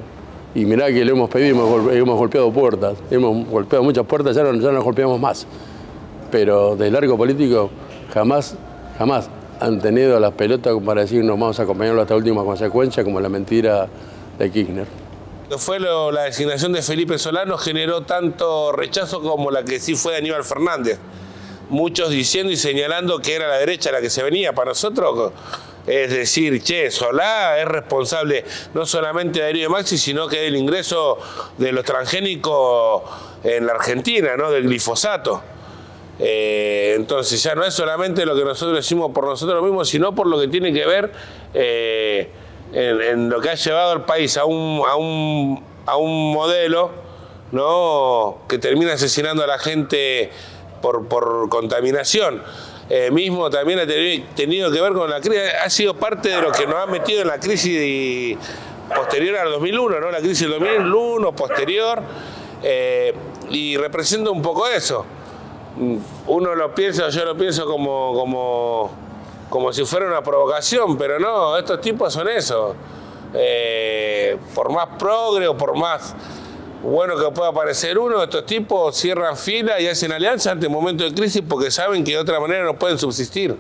y 0.54 0.66
mirá 0.66 0.88
que 0.88 1.06
le 1.06 1.12
hemos 1.12 1.30
pedido, 1.30 1.92
hemos, 1.92 2.18
golpeado 2.18 2.52
puertas, 2.52 2.98
hemos 3.10 3.48
golpeado 3.48 3.84
muchas 3.84 4.06
puertas, 4.06 4.36
ya 4.36 4.44
no, 4.44 4.54
ya 4.56 4.72
no 4.72 4.84
golpeamos 4.84 5.20
más. 5.20 5.48
Pero 6.32 6.76
del 6.76 6.96
arco 6.96 7.16
político 7.16 7.70
jamás, 8.14 8.58
jamás 8.98 9.30
han 9.60 9.80
tenido 9.80 10.20
las 10.20 10.34
pelotas 10.34 10.74
para 10.86 11.02
decirnos 11.02 11.40
vamos 11.40 11.60
a 11.60 11.64
acompañarlo 11.64 12.02
hasta 12.02 12.16
última 12.16 12.44
consecuencia, 12.44 13.04
como 13.04 13.20
la 13.20 13.30
mentira 13.30 13.88
de 14.38 14.52
Kirchner 14.52 15.07
fue 15.58 15.80
la 15.80 16.24
designación 16.24 16.74
de 16.74 16.82
Felipe 16.82 17.18
Solano 17.18 17.58
generó 17.58 18.02
tanto 18.02 18.72
rechazo 18.72 19.22
como 19.22 19.52
la 19.52 19.64
que 19.64 19.80
sí 19.80 19.96
fue 19.96 20.14
de 20.14 20.18
Aníbal 20.20 20.44
Fernández. 20.44 21.00
Muchos 21.70 22.10
diciendo 22.10 22.52
y 22.52 22.58
señalando 22.58 23.20
que 23.20 23.36
era 23.36 23.48
la 23.48 23.58
derecha 23.58 23.92
la 23.92 24.02
que 24.02 24.10
se 24.10 24.24
venía. 24.24 24.54
Para 24.54 24.70
nosotros 24.72 25.34
es 25.88 26.12
decir, 26.12 26.62
che, 26.62 26.92
Solá 26.92 27.60
es 27.60 27.66
responsable 27.66 28.44
no 28.74 28.86
solamente 28.86 29.40
de 29.40 29.46
Darío 29.46 29.70
Maxi, 29.70 29.98
sino 29.98 30.28
que 30.28 30.42
del 30.42 30.58
ingreso 30.58 31.18
de 31.58 31.72
los 31.72 31.86
transgénicos 31.86 33.04
en 33.44 33.66
la 33.66 33.74
Argentina, 33.74 34.36
¿no? 34.36 34.52
Del 34.52 34.64
glifosato. 34.64 35.42
Eh, 36.20 36.94
entonces 36.98 37.42
ya 37.42 37.56
no 37.56 37.64
es 37.64 37.74
solamente 37.74 38.26
lo 38.26 38.36
que 38.36 38.44
nosotros 38.44 38.76
decimos 38.76 39.12
por 39.14 39.26
nosotros 39.26 39.64
mismos, 39.64 39.88
sino 39.88 40.14
por 40.14 40.28
lo 40.28 40.38
que 40.40 40.50
tiene 40.50 40.74
que 40.74 40.86
ver 40.86 41.12
eh, 41.54 42.30
en, 42.74 43.30
lo 43.30 43.40
que 43.42 43.50
ha 43.50 43.56
llevado 43.56 43.92
al 43.92 44.06
país 44.06 44.38
a 44.38 44.46
un, 44.46 44.82
a 44.88 44.96
un, 44.96 45.64
a 45.86 45.98
un 45.98 46.34
modelo 46.34 46.92
¿no? 47.52 48.40
que 48.48 48.58
termina 48.58 48.94
asesinando 48.94 49.44
a 49.44 49.48
la 49.48 49.60
gente 49.60 50.32
por, 50.82 51.08
por 51.08 51.50
contaminación. 51.50 52.42
Eh, 52.90 53.12
mismo 53.12 53.50
también 53.50 53.80
ha 53.80 53.86
tenido 53.86 54.72
que 54.72 54.80
ver 54.80 54.94
con 54.94 55.10
la 55.10 55.20
crisis, 55.20 55.42
ha 55.62 55.70
sido 55.70 55.94
parte 55.96 56.30
de 56.30 56.42
lo 56.42 56.52
que 56.54 56.66
nos 56.66 56.76
ha 56.76 56.86
metido 56.86 57.22
en 57.22 57.28
la 57.28 57.38
crisis 57.38 58.38
posterior 58.96 59.36
al 59.38 59.52
2001, 59.52 60.00
¿no? 60.00 60.10
la 60.10 60.20
crisis 60.20 60.42
del 60.42 60.52
2001, 60.52 61.36
posterior, 61.36 62.02
eh, 62.64 63.14
y 63.50 63.76
representa 63.76 64.30
un 64.30 64.42
poco 64.42 64.68
eso. 64.68 65.06
Uno 66.28 66.56
lo 66.56 66.74
piensa, 66.74 67.10
yo 67.10 67.26
lo 67.26 67.38
pienso 67.38 67.66
como, 67.66 68.14
como, 68.14 68.92
como 69.50 69.72
si 69.72 69.86
fuera 69.86 70.08
una 70.08 70.22
provocación, 70.22 70.98
pero 70.98 71.20
no, 71.20 71.58
estos 71.58 71.80
tipos 71.82 72.14
son 72.14 72.28
eso. 72.28 72.76
Eh, 73.34 74.38
por 74.56 74.72
más 74.72 74.88
progre 74.98 75.48
o 75.48 75.58
por 75.58 75.76
más 75.76 76.16
bueno 76.82 77.18
que 77.18 77.30
pueda 77.32 77.50
aparecer 77.50 77.98
uno, 77.98 78.24
estos 78.24 78.46
tipos 78.46 78.96
cierran 78.96 79.36
fila 79.36 79.80
y 79.82 79.88
hacen 79.88 80.12
alianza 80.12 80.52
ante 80.52 80.68
un 80.68 80.74
momento 80.74 81.04
de 81.04 81.14
crisis 81.14 81.44
porque 81.48 81.70
saben 81.70 82.04
que 82.04 82.12
de 82.12 82.18
otra 82.20 82.40
manera 82.40 82.64
no 82.64 82.78
pueden 82.78 82.98
subsistir. 82.98 83.58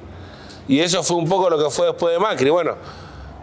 Y 0.68 0.80
eso 0.80 1.02
fue 1.04 1.18
un 1.18 1.28
poco 1.28 1.50
lo 1.50 1.58
que 1.58 1.70
fue 1.70 1.88
después 1.88 2.14
de 2.14 2.20
Macri. 2.20 2.50
Bueno, 2.50 2.76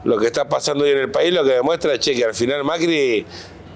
lo 0.04 0.18
que 0.18 0.26
está 0.26 0.48
pasando 0.48 0.84
hoy 0.84 0.90
en 0.90 0.98
el 0.98 1.10
país 1.10 1.32
lo 1.32 1.42
que 1.44 1.52
demuestra 1.52 1.94
es 1.94 2.00
que 2.00 2.24
al 2.24 2.34
final 2.34 2.64
Macri 2.64 3.26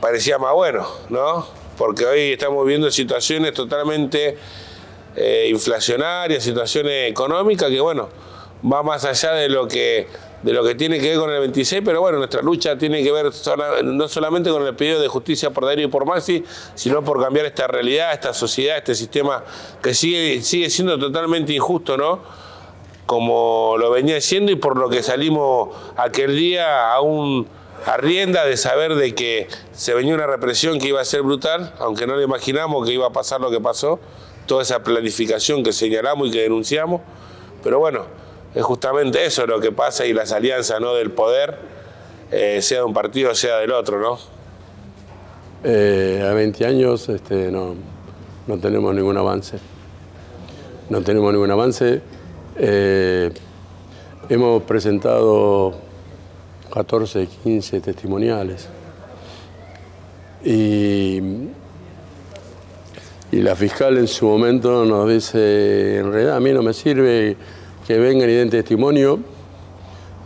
parecía 0.01 0.39
más 0.39 0.53
bueno, 0.53 0.87
¿no? 1.09 1.47
Porque 1.77 2.05
hoy 2.05 2.33
estamos 2.33 2.67
viendo 2.67 2.91
situaciones 2.91 3.55
totalmente 3.55 4.37
eh, 5.17 5.49
inflacionarias, 5.51 6.43
situaciones 6.45 7.11
económicas 7.11 7.71
que, 7.71 7.81
bueno, 7.81 8.09
va 8.65 8.83
más 8.83 9.05
allá 9.05 9.33
de 9.33 9.49
lo 9.49 9.69
que 9.69 10.07
de 10.43 10.53
lo 10.53 10.63
que 10.63 10.75
tiene 10.75 11.01
que 11.01 11.11
ver 11.11 11.19
con 11.19 11.31
el 11.31 11.41
26, 11.41 11.83
pero 11.85 12.01
bueno, 12.01 12.19
nuestra 12.19 12.43
lucha 12.43 12.79
tiene 12.79 13.03
que 13.03 13.11
ver 13.11 13.33
no 13.85 14.09
solamente 14.09 14.51
con 14.51 14.65
el 14.65 14.75
pedido 14.77 15.01
de 15.01 15.09
justicia 15.09 15.51
por 15.51 15.65
Darío 15.65 15.87
y 15.87 15.91
por 15.91 16.07
Maxi, 16.07 16.45
sino 16.75 17.03
por 17.03 17.21
cambiar 17.21 17.47
esta 17.47 17.67
realidad, 17.67 18.13
esta 18.13 18.33
sociedad, 18.33 18.79
este 18.79 18.95
sistema 18.95 19.43
que 19.83 19.95
sigue, 19.95 20.41
sigue 20.43 20.71
siendo 20.71 20.99
totalmente 20.99 21.53
injusto, 21.53 21.97
¿no? 21.97 22.21
Como 23.07 23.75
lo 23.79 23.91
venía 23.91 24.21
siendo 24.21 24.53
y 24.53 24.57
por 24.57 24.77
lo 24.77 24.89
que 24.89 25.03
salimos 25.03 25.71
aquel 25.97 26.37
día 26.37 26.93
aún 26.93 27.49
a 27.87 27.97
rienda 27.97 28.45
de 28.45 28.57
saber 28.57 28.95
de 28.95 29.15
que 29.15 29.49
se 29.73 29.95
venía 29.95 30.15
una 30.15 30.27
represión 30.27 30.79
que 30.79 30.89
iba 30.89 31.01
a 31.01 31.05
ser 31.05 31.23
brutal, 31.23 31.75
aunque 31.79 32.07
no 32.07 32.17
le 32.17 32.25
imaginamos 32.25 32.87
que 32.87 32.93
iba 32.93 33.07
a 33.07 33.13
pasar 33.13 33.41
lo 33.41 33.51
que 33.51 33.61
pasó, 33.61 33.99
toda 34.47 34.63
esa 34.63 34.83
planificación 34.83 35.63
que 35.63 35.73
señalamos 35.73 36.29
y 36.29 36.31
que 36.33 36.43
denunciamos, 36.43 37.01
pero 37.63 37.79
bueno, 37.79 38.07
es 38.55 38.63
justamente 38.63 39.25
eso 39.25 39.47
lo 39.47 39.61
que 39.61 39.73
pasa 39.73 40.07
y 40.07 40.13
las 40.13 40.33
alianzas 40.33 40.81
¿no? 40.81 40.95
del 40.95 41.11
poder, 41.11 41.59
eh, 42.31 42.61
sea 42.63 42.79
de 42.79 42.85
un 42.85 42.95
partido, 42.95 43.35
sea 43.35 43.59
del 43.59 43.73
otro, 43.73 44.01
¿no? 44.01 44.19
Eh, 45.65 46.25
a 46.29 46.33
20 46.35 46.65
años 46.67 47.09
este, 47.09 47.51
no, 47.51 47.75
no, 48.47 48.59
tenemos 48.59 48.95
ningún 48.95 49.17
avance. 49.17 49.59
No 50.89 51.03
tenemos 51.03 51.33
ningún 51.33 51.51
avance. 51.51 52.01
Eh, 52.57 53.31
hemos 54.29 54.63
presentado 54.63 55.75
14, 56.73 57.27
15 57.27 57.81
testimoniales. 57.81 58.69
Y, 60.45 61.21
y 63.33 63.43
la 63.43 63.57
fiscal 63.57 63.99
en 63.99 64.07
su 64.07 64.27
momento 64.27 64.85
nos 64.85 65.09
dice, 65.09 65.99
en 65.99 66.13
realidad 66.13 66.37
a 66.37 66.41
mí 66.41 66.53
no 66.53 66.63
me 66.63 66.73
sirve 66.73 67.37
que 67.89 67.99
vengan 67.99 68.29
y 68.29 68.35
den 68.35 68.51
testimonio 68.51 69.19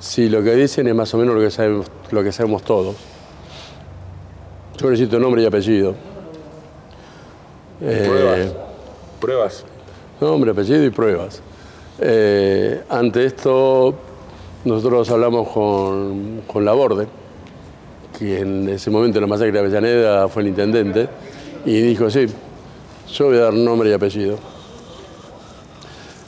si 0.00 0.28
lo 0.28 0.42
que 0.42 0.56
dicen 0.56 0.88
es 0.88 0.96
más 0.96 1.14
o 1.14 1.18
menos 1.18 1.36
lo 1.36 1.40
que 1.40 1.50
sabemos, 1.52 1.86
lo 2.10 2.24
que 2.24 2.32
sabemos 2.32 2.64
todos. 2.64 2.96
Yo 4.78 4.90
necesito 4.90 5.20
nombre 5.20 5.42
y 5.42 5.46
apellido. 5.46 5.94
pruebas. 7.78 8.38
Eh, 8.40 8.52
pruebas. 9.20 9.64
Nombre, 10.20 10.50
apellido 10.50 10.84
y 10.84 10.90
pruebas. 10.90 11.40
Eh, 12.00 12.82
ante 12.88 13.26
esto, 13.26 13.94
nosotros 14.64 15.08
hablamos 15.10 15.46
con, 15.50 16.42
con 16.48 16.64
Laborde, 16.64 17.06
que 18.18 18.40
en 18.40 18.70
ese 18.70 18.90
momento 18.90 19.18
en 19.18 19.22
la 19.22 19.28
masacre 19.28 19.52
de 19.52 19.58
Avellaneda 19.60 20.26
fue 20.26 20.42
el 20.42 20.48
intendente, 20.48 21.08
y 21.64 21.80
dijo, 21.80 22.10
sí, 22.10 22.26
yo 23.12 23.26
voy 23.26 23.36
a 23.36 23.42
dar 23.42 23.54
nombre 23.54 23.88
y 23.88 23.92
apellido. 23.92 24.36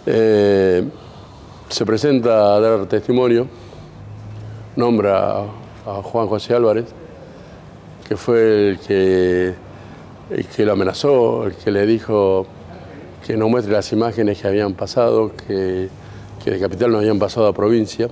Eh, 0.06 0.84
se 1.74 1.84
presenta 1.84 2.54
a 2.54 2.60
dar 2.60 2.86
testimonio, 2.86 3.48
nombra 4.76 5.40
a 5.84 6.02
Juan 6.04 6.28
José 6.28 6.54
Álvarez, 6.54 6.84
que 8.06 8.16
fue 8.16 8.70
el 8.70 8.78
que, 8.78 9.54
que 10.54 10.64
lo 10.64 10.72
amenazó, 10.74 11.46
el 11.46 11.54
que 11.56 11.72
le 11.72 11.84
dijo 11.84 12.46
que 13.26 13.36
no 13.36 13.48
muestre 13.48 13.72
las 13.72 13.92
imágenes 13.92 14.40
que 14.40 14.46
habían 14.46 14.74
pasado, 14.74 15.32
que, 15.48 15.88
de 16.44 16.60
capital 16.60 16.92
no 16.92 16.98
habían 16.98 17.18
pasado 17.18 17.48
a 17.48 17.52
provincia, 17.52 18.08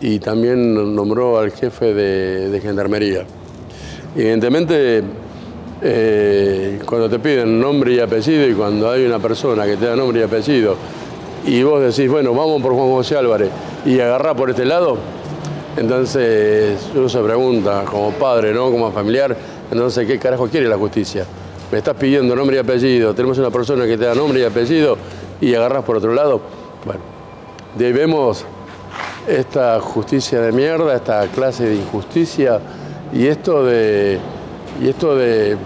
y 0.00 0.20
también 0.20 0.94
nombró 0.94 1.40
al 1.40 1.50
jefe 1.50 1.92
de, 1.92 2.60
Gendarmería. 2.60 3.24
Evidentemente, 4.14 5.02
eh, 5.82 6.78
cuando 6.86 7.10
te 7.10 7.18
piden 7.18 7.60
nombre 7.60 7.94
y 7.94 7.98
apellido 7.98 8.46
y 8.46 8.54
cuando 8.54 8.88
hay 8.88 9.04
una 9.04 9.18
persona 9.18 9.66
que 9.66 9.76
te 9.76 9.86
da 9.86 9.96
nombre 9.96 10.20
y 10.20 10.22
apellido 10.22 10.76
y 11.46 11.62
vos 11.62 11.80
decís, 11.80 12.10
bueno, 12.10 12.34
vamos 12.34 12.60
por 12.60 12.72
Juan 12.72 12.88
José 12.88 13.16
Álvarez 13.16 13.50
y 13.84 14.00
agarrá 14.00 14.34
por 14.34 14.50
este 14.50 14.64
lado, 14.64 14.98
entonces 15.76 16.90
uno 16.94 17.08
se 17.08 17.20
pregunta, 17.20 17.84
como 17.84 18.10
padre, 18.10 18.52
¿no? 18.52 18.70
como 18.70 18.90
familiar, 18.90 19.36
entonces, 19.70 20.06
¿qué 20.06 20.18
carajo 20.18 20.48
quiere 20.48 20.68
la 20.68 20.76
justicia? 20.76 21.24
Me 21.70 21.78
estás 21.78 21.94
pidiendo 21.96 22.34
nombre 22.34 22.56
y 22.56 22.58
apellido, 22.58 23.14
tenemos 23.14 23.38
una 23.38 23.50
persona 23.50 23.86
que 23.86 23.96
te 23.96 24.04
da 24.04 24.14
nombre 24.14 24.40
y 24.40 24.44
apellido 24.44 24.96
y 25.40 25.54
agarrás 25.54 25.84
por 25.84 25.96
otro 25.96 26.14
lado. 26.14 26.40
Bueno, 26.84 27.00
de 27.76 27.86
ahí 27.86 27.92
vemos 27.92 28.44
esta 29.26 29.80
justicia 29.80 30.40
de 30.40 30.52
mierda, 30.52 30.94
esta 30.94 31.26
clase 31.28 31.64
de 31.64 31.76
injusticia 31.76 32.60
y 33.12 33.26
esto 33.26 33.64
de, 33.64 34.18
y 34.80 34.88
esto 34.88 35.16
de, 35.16 35.56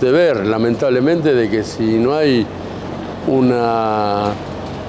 de 0.00 0.10
ver, 0.10 0.44
lamentablemente, 0.44 1.32
de 1.32 1.48
que 1.48 1.62
si 1.62 1.98
no 1.98 2.14
hay 2.14 2.46
una, 3.26 4.32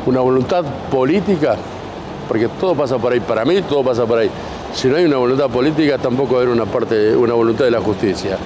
una 0.06 0.20
voluntad 0.20 0.64
política, 0.92 1.56
porque 2.28 2.48
todo 2.60 2.76
pasa 2.76 2.98
por 2.98 3.14
ahí, 3.14 3.20
para 3.20 3.46
mí 3.46 3.62
todo 3.62 3.84
pasa 3.84 4.06
por 4.06 4.20
ahí. 4.20 4.30
Si 4.74 4.88
no 4.88 4.96
hay 4.96 5.06
una 5.06 5.18
voluntad 5.18 5.50
política, 5.50 5.98
tampoco 5.98 6.40
hay 6.40 6.48
una 6.48 6.66
parte, 6.66 7.16
una 7.16 7.34
voluntad 7.34 7.66
de 7.66 7.72
la 7.72 7.82
justicia. 7.82 8.38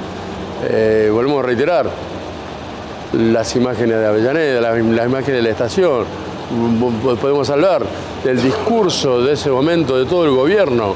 Eh, 0.70 1.10
volvemos 1.12 1.44
a 1.44 1.48
reiterar 1.48 1.90
las 3.14 3.56
imágenes 3.56 4.00
de 4.00 4.06
Avellaneda, 4.06 4.62
las, 4.62 4.80
imágenes 4.80 5.36
de 5.36 5.42
la 5.42 5.50
estación. 5.50 6.06
Podemos 7.22 7.50
hablar 7.50 7.84
del 8.24 8.42
discurso 8.42 9.22
de 9.22 9.34
ese 9.34 9.50
momento 9.50 9.98
de 9.98 10.06
todo 10.06 10.26
el 10.26 10.32
gobierno. 10.32 10.94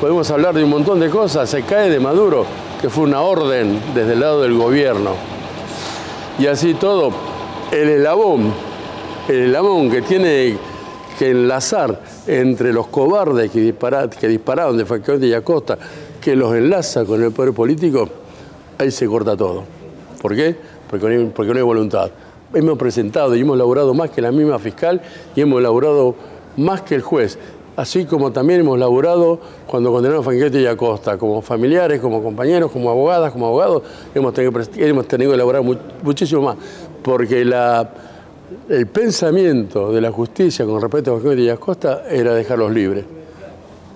Podemos 0.00 0.30
hablar 0.30 0.54
de 0.54 0.62
un 0.62 0.70
montón 0.70 1.00
de 1.00 1.10
cosas. 1.10 1.50
Se 1.50 1.62
cae 1.62 1.90
de 1.90 1.98
Maduro, 1.98 2.46
que 2.80 2.88
fue 2.88 3.04
una 3.04 3.20
orden 3.20 3.80
desde 3.94 4.12
el 4.12 4.20
lado 4.20 4.42
del 4.42 4.54
gobierno. 4.54 5.10
Y 6.38 6.46
así 6.46 6.74
todo, 6.74 7.10
el 7.72 7.88
eslabón, 7.88 8.52
el 9.28 9.90
que 9.90 10.02
tiene 10.02 10.56
que 11.18 11.30
enlazar 11.30 12.00
entre 12.26 12.72
los 12.72 12.86
cobardes 12.86 13.50
que, 13.50 13.60
dispararon 14.28 14.76
de 14.76 14.84
Falcón 14.86 15.22
y 15.22 15.32
Acosta, 15.32 15.76
que 16.20 16.34
los 16.34 16.54
enlaza 16.54 17.04
con 17.04 17.22
el 17.22 17.32
poder 17.32 17.52
político, 17.52 18.08
ahí 18.78 18.90
se 18.90 19.06
corta 19.06 19.36
todo. 19.36 19.64
¿Por 20.20 20.34
qué? 20.34 20.56
Porque 20.88 21.06
no 21.06 21.12
hay, 21.12 21.26
porque 21.34 21.52
no 21.52 21.58
hay 21.58 21.64
voluntad. 21.64 22.10
Hemos 22.54 22.78
presentado 22.78 23.36
y 23.36 23.40
hemos 23.40 23.56
elaborado 23.56 23.92
más 23.92 24.10
que 24.10 24.22
la 24.22 24.32
misma 24.32 24.58
fiscal 24.58 25.02
y 25.36 25.40
hemos 25.42 25.60
elaborado 25.60 26.14
más 26.56 26.80
que 26.82 26.94
el 26.94 27.02
juez 27.02 27.38
así 27.78 28.06
como 28.06 28.32
también 28.32 28.58
hemos 28.58 28.76
laborado 28.76 29.38
cuando 29.64 29.92
condenamos 29.92 30.26
a 30.26 30.30
Fanquete 30.30 30.60
y 30.60 30.66
Acosta, 30.66 31.16
como 31.16 31.40
familiares, 31.40 32.00
como 32.00 32.20
compañeros, 32.20 32.72
como 32.72 32.90
abogadas, 32.90 33.30
como 33.30 33.46
abogados, 33.46 33.84
hemos 34.16 34.34
tenido, 34.34 34.60
hemos 34.78 35.06
tenido 35.06 35.30
que 35.30 35.36
elaborar 35.36 35.62
muchísimo 36.02 36.42
más, 36.42 36.56
porque 37.02 37.42
el 38.68 38.86
pensamiento 38.86 39.92
de 39.92 40.00
la 40.00 40.10
justicia 40.10 40.64
con 40.64 40.80
respecto 40.80 41.12
a 41.12 41.20
Fanquete 41.20 41.42
y 41.42 41.48
Acosta 41.48 42.04
era 42.08 42.34
dejarlos 42.34 42.72
libres, 42.72 43.04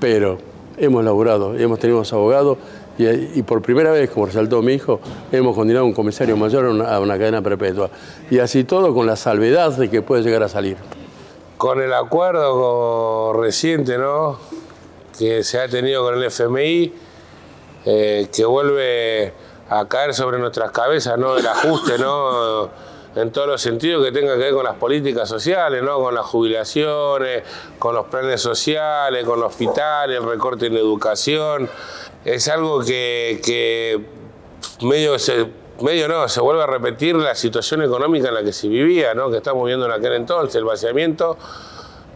pero 0.01 0.39
hemos 0.77 1.05
laborado, 1.05 1.57
hemos 1.57 1.79
tenido 1.79 2.03
abogados 2.11 2.59
y, 2.99 3.43
por 3.43 3.63
primera 3.63 3.91
vez, 3.91 4.11
como 4.11 4.27
resaltó 4.27 4.63
mi 4.63 4.75
hijo, 4.75 5.01
hemos 5.33 5.57
condenado 5.57 5.85
a 5.85 5.89
un 5.89 5.95
comisario 5.95 6.37
mayor 6.37 6.67
a 6.87 7.01
una 7.01 7.19
cadena 7.19 7.41
perpetua. 7.41 7.91
Y 8.31 8.39
así 8.39 8.65
todo 8.65 8.95
con 8.95 9.07
la 9.07 9.17
salvedad 9.17 9.73
de 9.73 9.91
que 9.91 10.03
puede 10.03 10.23
llegar 10.23 10.43
a 10.43 10.49
salir. 10.49 10.77
con 11.57 11.81
el 11.81 11.93
acuerdo 11.95 13.33
reciente 13.35 13.97
¿no? 13.97 14.37
que 15.17 15.45
se 15.45 15.61
ha 15.61 15.69
tenido 15.69 16.03
con 16.03 16.15
el 16.15 16.25
FMI, 16.25 16.93
eh, 17.85 18.29
que 18.33 18.45
vuelve 18.45 19.33
a 19.69 19.87
caer 19.87 20.13
sobre 20.15 20.39
nuestras 20.39 20.71
cabezas, 20.71 21.19
¿no? 21.19 21.37
El 21.37 21.47
ajuste, 21.47 21.99
¿no? 21.99 22.69
En 23.15 23.31
todos 23.31 23.47
los 23.47 23.61
sentidos 23.61 24.05
que 24.05 24.11
tenga 24.11 24.35
que 24.35 24.41
ver 24.41 24.55
con 24.55 24.65
las 24.65 24.77
políticas 24.77 25.29
sociales, 25.29 25.83
¿no? 25.83 26.01
Con 26.01 26.15
las 26.15 26.25
jubilaciones, 26.25 27.43
con 27.79 27.95
los 27.95 28.07
planes 28.07 28.41
sociales, 28.41 29.25
con 29.25 29.39
los 29.39 29.51
hospitales, 29.51 30.19
el 30.19 30.25
recorte 30.25 30.67
en 30.67 30.77
educación. 30.77 31.69
Es 32.25 32.49
algo 32.49 32.81
que, 32.81 34.01
medio 34.81 35.19
se, 35.19 35.47
medio 35.81 36.09
no, 36.09 36.27
se 36.29 36.41
vuelve 36.41 36.63
a 36.63 36.67
repetir 36.67 37.17
la 37.17 37.35
situación 37.35 37.83
económica 37.83 38.29
en 38.29 38.35
la 38.35 38.43
que 38.43 38.53
se 38.53 38.69
vivía, 38.69 39.13
¿no? 39.15 39.31
que 39.31 39.37
estamos 39.39 39.67
viendo 39.67 39.85
en 39.87 39.93
aquel 39.93 40.15
entonces, 40.15 40.55
el 40.57 40.65
vaciamiento 40.65 41.37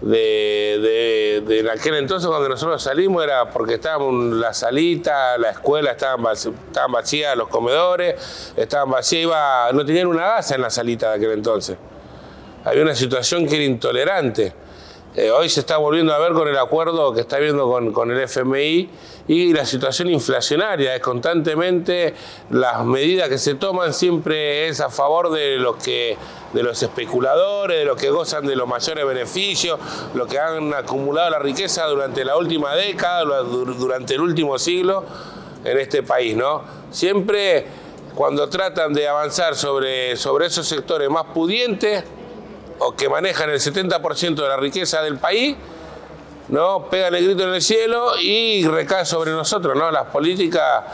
de, 0.00 1.42
de, 1.46 1.70
aquel 1.70 1.94
entonces 1.94 2.28
cuando 2.28 2.48
nosotros 2.48 2.82
salimos 2.82 3.24
era 3.24 3.50
porque 3.50 3.74
estábamos 3.74 4.35
la 4.35 4.52
salita, 4.52 5.38
la 5.38 5.50
escuela 5.50 5.92
estaban, 5.92 6.24
estaban 6.32 6.92
vacías, 6.92 7.37
los 7.37 7.48
comedores 7.48 8.52
estaban 8.56 8.90
vacías, 8.90 9.22
iba, 9.22 9.70
no 9.72 9.85
tenían 9.85 10.06
una 10.06 10.22
gasa 10.22 10.54
en 10.54 10.62
la 10.62 10.70
salita 10.70 11.11
de 11.11 11.16
aquel 11.16 11.32
entonces. 11.32 11.76
Había 12.64 12.82
una 12.82 12.94
situación 12.94 13.46
que 13.46 13.54
era 13.54 13.64
intolerante. 13.64 14.52
Eh, 15.16 15.31
hoy 15.31 15.48
se 15.48 15.61
está 15.61 15.79
volviendo 15.79 16.12
a 16.12 16.18
ver 16.18 16.35
con 16.35 16.46
el 16.46 16.59
acuerdo 16.59 17.14
que 17.14 17.22
está 17.22 17.38
con, 17.38 17.90
con, 17.90 18.11
el 18.11 18.20
FMI 18.20 18.90
y 19.29 19.55
la 19.55 19.64
situación 19.64 20.11
inflacionaria. 20.11 20.94
Es 20.94 21.00
constantemente 21.00 22.12
las 22.50 22.85
medidas 22.85 23.31
que 23.31 23.38
se 23.38 23.55
toman 23.55 23.94
siempre 23.94 24.68
es 24.68 24.81
a 24.81 24.90
favor 24.90 25.31
de 25.31 25.57
los 25.57 25.76
que 25.76 26.18
de 26.52 26.62
los 26.62 26.83
especuladores, 26.83 27.79
de 27.79 27.85
los 27.87 27.96
que 27.98 28.11
gozan 28.11 28.46
de 28.46 28.57
los 28.57 28.68
mayores 28.68 29.07
beneficios, 29.07 29.81
los 30.12 30.26
que 30.26 30.38
han 30.38 30.74
acumulado 30.74 31.31
la 31.31 31.38
riqueza 31.38 31.87
durante 31.87 32.22
la 32.22 32.37
última 32.37 32.74
década, 32.74 33.22
durante 33.24 34.16
el 34.16 34.20
último 34.20 34.59
siglo 34.59 35.02
en 35.64 35.79
este 35.79 36.02
país, 36.02 36.37
¿no? 36.37 36.62
Siempre 36.90 37.64
cuando 38.14 38.50
tratan 38.50 38.92
de 38.92 39.09
avanzar 39.09 39.57
sobre, 39.57 40.16
sobre 40.16 40.46
esos 40.46 40.66
sectores 40.66 41.09
más 41.09 41.24
pudientes, 41.33 42.05
o 42.79 42.95
que 42.95 43.09
manejan 43.09 43.51
el 43.51 43.61
70% 43.61 44.35
de 44.35 44.49
la 44.49 44.57
riqueza 44.57 45.03
del 45.03 45.19
país, 45.19 45.57
¿no? 46.49 46.89
pegan 46.89 47.15
el 47.15 47.25
grito 47.25 47.45
en 47.45 47.55
el 47.55 47.62
cielo 47.62 48.19
y 48.21 48.67
recae 48.67 49.05
sobre 49.05 49.33
nosotros. 49.33 49.77
¿no? 49.77 49.91
Las 49.91 50.07
políticas 50.07 50.85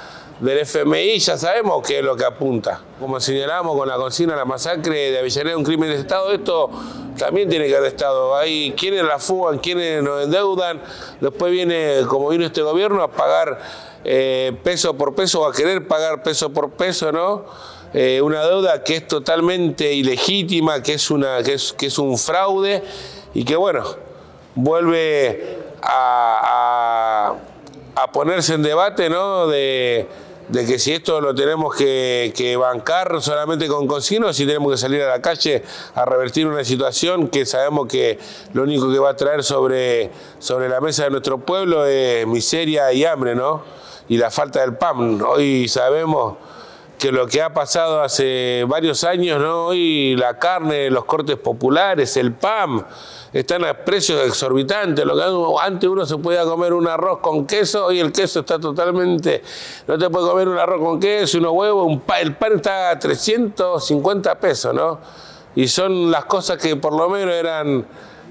del 0.41 0.59
FMI 0.59 1.21
ya 1.21 1.39
sabemos 1.39 1.87
qué 1.87 2.01
es 2.01 2.05
lo 2.05 2.17
que 2.17 2.25
apunta. 2.25 2.81
Como 2.99 3.21
señalamos 3.21 3.77
con 3.77 3.89
la 3.89 3.97
consigna 3.97 4.35
la 4.35 4.45
masacre 4.45 5.13
de 5.13 5.19
Avellaneda, 5.21 5.57
un 5.57 5.65
crimen 5.65 5.89
de 5.89 5.97
Estado, 5.97 6.33
esto 6.33 6.69
también 7.17 7.49
tiene 7.49 7.69
que 7.69 7.77
haber 7.77 7.93
estado. 7.93 8.37
Hay 8.37 8.73
quienes 8.73 9.05
la 9.05 9.19
fugan, 9.19 9.59
quienes 9.59 10.03
nos 10.03 10.25
endeudan, 10.25 10.81
después 11.21 11.53
viene, 11.53 12.01
como 12.09 12.29
vino 12.29 12.45
este 12.45 12.63
gobierno, 12.63 13.03
a 13.03 13.11
pagar 13.13 13.61
eh, 14.05 14.57
peso 14.65 14.95
por 14.95 15.15
peso 15.15 15.43
o 15.43 15.47
a 15.47 15.53
querer 15.53 15.87
pagar 15.87 16.23
peso 16.25 16.51
por 16.51 16.71
peso, 16.71 17.13
¿no? 17.13 17.45
Eh, 17.95 18.23
una 18.23 18.43
deuda 18.47 18.83
que 18.83 18.97
es 18.97 19.07
totalmente 19.07 19.93
ilegítima, 19.93 20.83
que 20.83 20.95
es, 20.95 21.11
una, 21.11 21.43
que 21.43 21.55
es, 21.55 21.75
que 21.75 21.87
es 21.87 21.99
un 21.99 22.17
fraude 22.17 22.83
y 23.35 23.45
que, 23.45 23.55
bueno, 23.55 23.85
vuelve 24.55 25.59
a, 25.83 27.35
ponerse 28.13 28.55
en 28.55 28.63
debate, 28.63 29.11
¿no? 29.11 29.47
De, 29.47 30.07
que 30.53 30.79
si 30.79 30.93
esto 30.93 31.21
lo 31.21 31.35
tenemos 31.35 31.75
que, 31.75 32.57
bancar 32.59 33.21
solamente 33.21 33.69
con 33.69 33.87
consignos, 33.87 34.37
si 34.37 34.47
tenemos 34.47 34.73
que 34.73 34.79
salir 34.79 35.03
a 35.03 35.09
la 35.09 35.23
calle 35.23 35.63
a 35.95 36.05
revertir 36.05 36.47
una 36.47 36.65
situación 36.65 37.29
que 37.29 37.47
sabemos 37.47 37.89
que 37.89 38.19
lo 38.53 38.63
único 38.63 38.91
que 38.91 38.99
va 38.99 39.11
a 39.11 39.17
traer 39.17 39.45
sobre, 39.45 40.11
sobre 40.39 40.69
la 40.69 40.81
mesa 40.81 41.05
de 41.05 41.11
nuestro 41.11 41.39
pueblo 41.39 41.87
es 41.87 42.27
miseria 42.27 42.93
y 42.93 43.05
hambre, 43.05 43.35
¿no? 43.35 43.63
Y 44.09 44.17
la 44.17 44.31
falta 44.31 44.61
del 44.61 44.77
pan. 44.77 45.23
Hoy 45.23 45.69
sabemos 45.69 46.37
que 47.03 47.11
lo 47.11 47.27
que 47.27 47.43
ha 47.43 47.53
pasado 47.53 48.01
hace 48.01 48.65
varios 48.69 49.03
años, 49.03 49.41
¿no? 49.41 49.67
Hoy 49.67 50.15
la 50.15 50.39
carne, 50.39 50.89
los 50.89 51.05
cortes 51.05 51.37
populares, 51.37 52.17
el 52.17 52.33
PAM, 52.33 52.85
están 53.33 53.65
a 53.65 53.75
precios 53.75 54.25
exorbitantes. 54.25 55.05
Antes 55.61 55.91
uno 55.91 56.07
se 56.07 56.17
podía 56.19 56.45
comer 56.45 56.73
un 56.73 56.87
arroz 56.87 57.19
con 57.19 57.45
queso, 57.45 57.87
hoy 57.87 57.99
el 57.99 58.13
queso 58.13 58.39
está 58.39 58.61
totalmente. 58.61 59.43
No 59.89 59.99
te 59.99 60.09
puedes 60.11 60.31
comer 60.31 60.47
un 60.47 60.59
arroz 60.59 60.81
con 60.81 61.01
queso, 61.01 61.39
unos 61.39 61.53
huevos, 61.55 61.87
un 61.89 62.03
el 62.21 62.37
pan 62.37 62.53
está 62.53 62.91
a 62.91 62.99
350 63.01 64.39
pesos, 64.39 64.73
¿no? 64.73 65.01
Y 65.57 65.67
son 65.67 66.09
las 66.09 66.27
cosas 66.27 66.57
que 66.57 66.77
por 66.77 66.95
lo 66.95 67.09
menos 67.09 67.35
eran. 67.35 67.85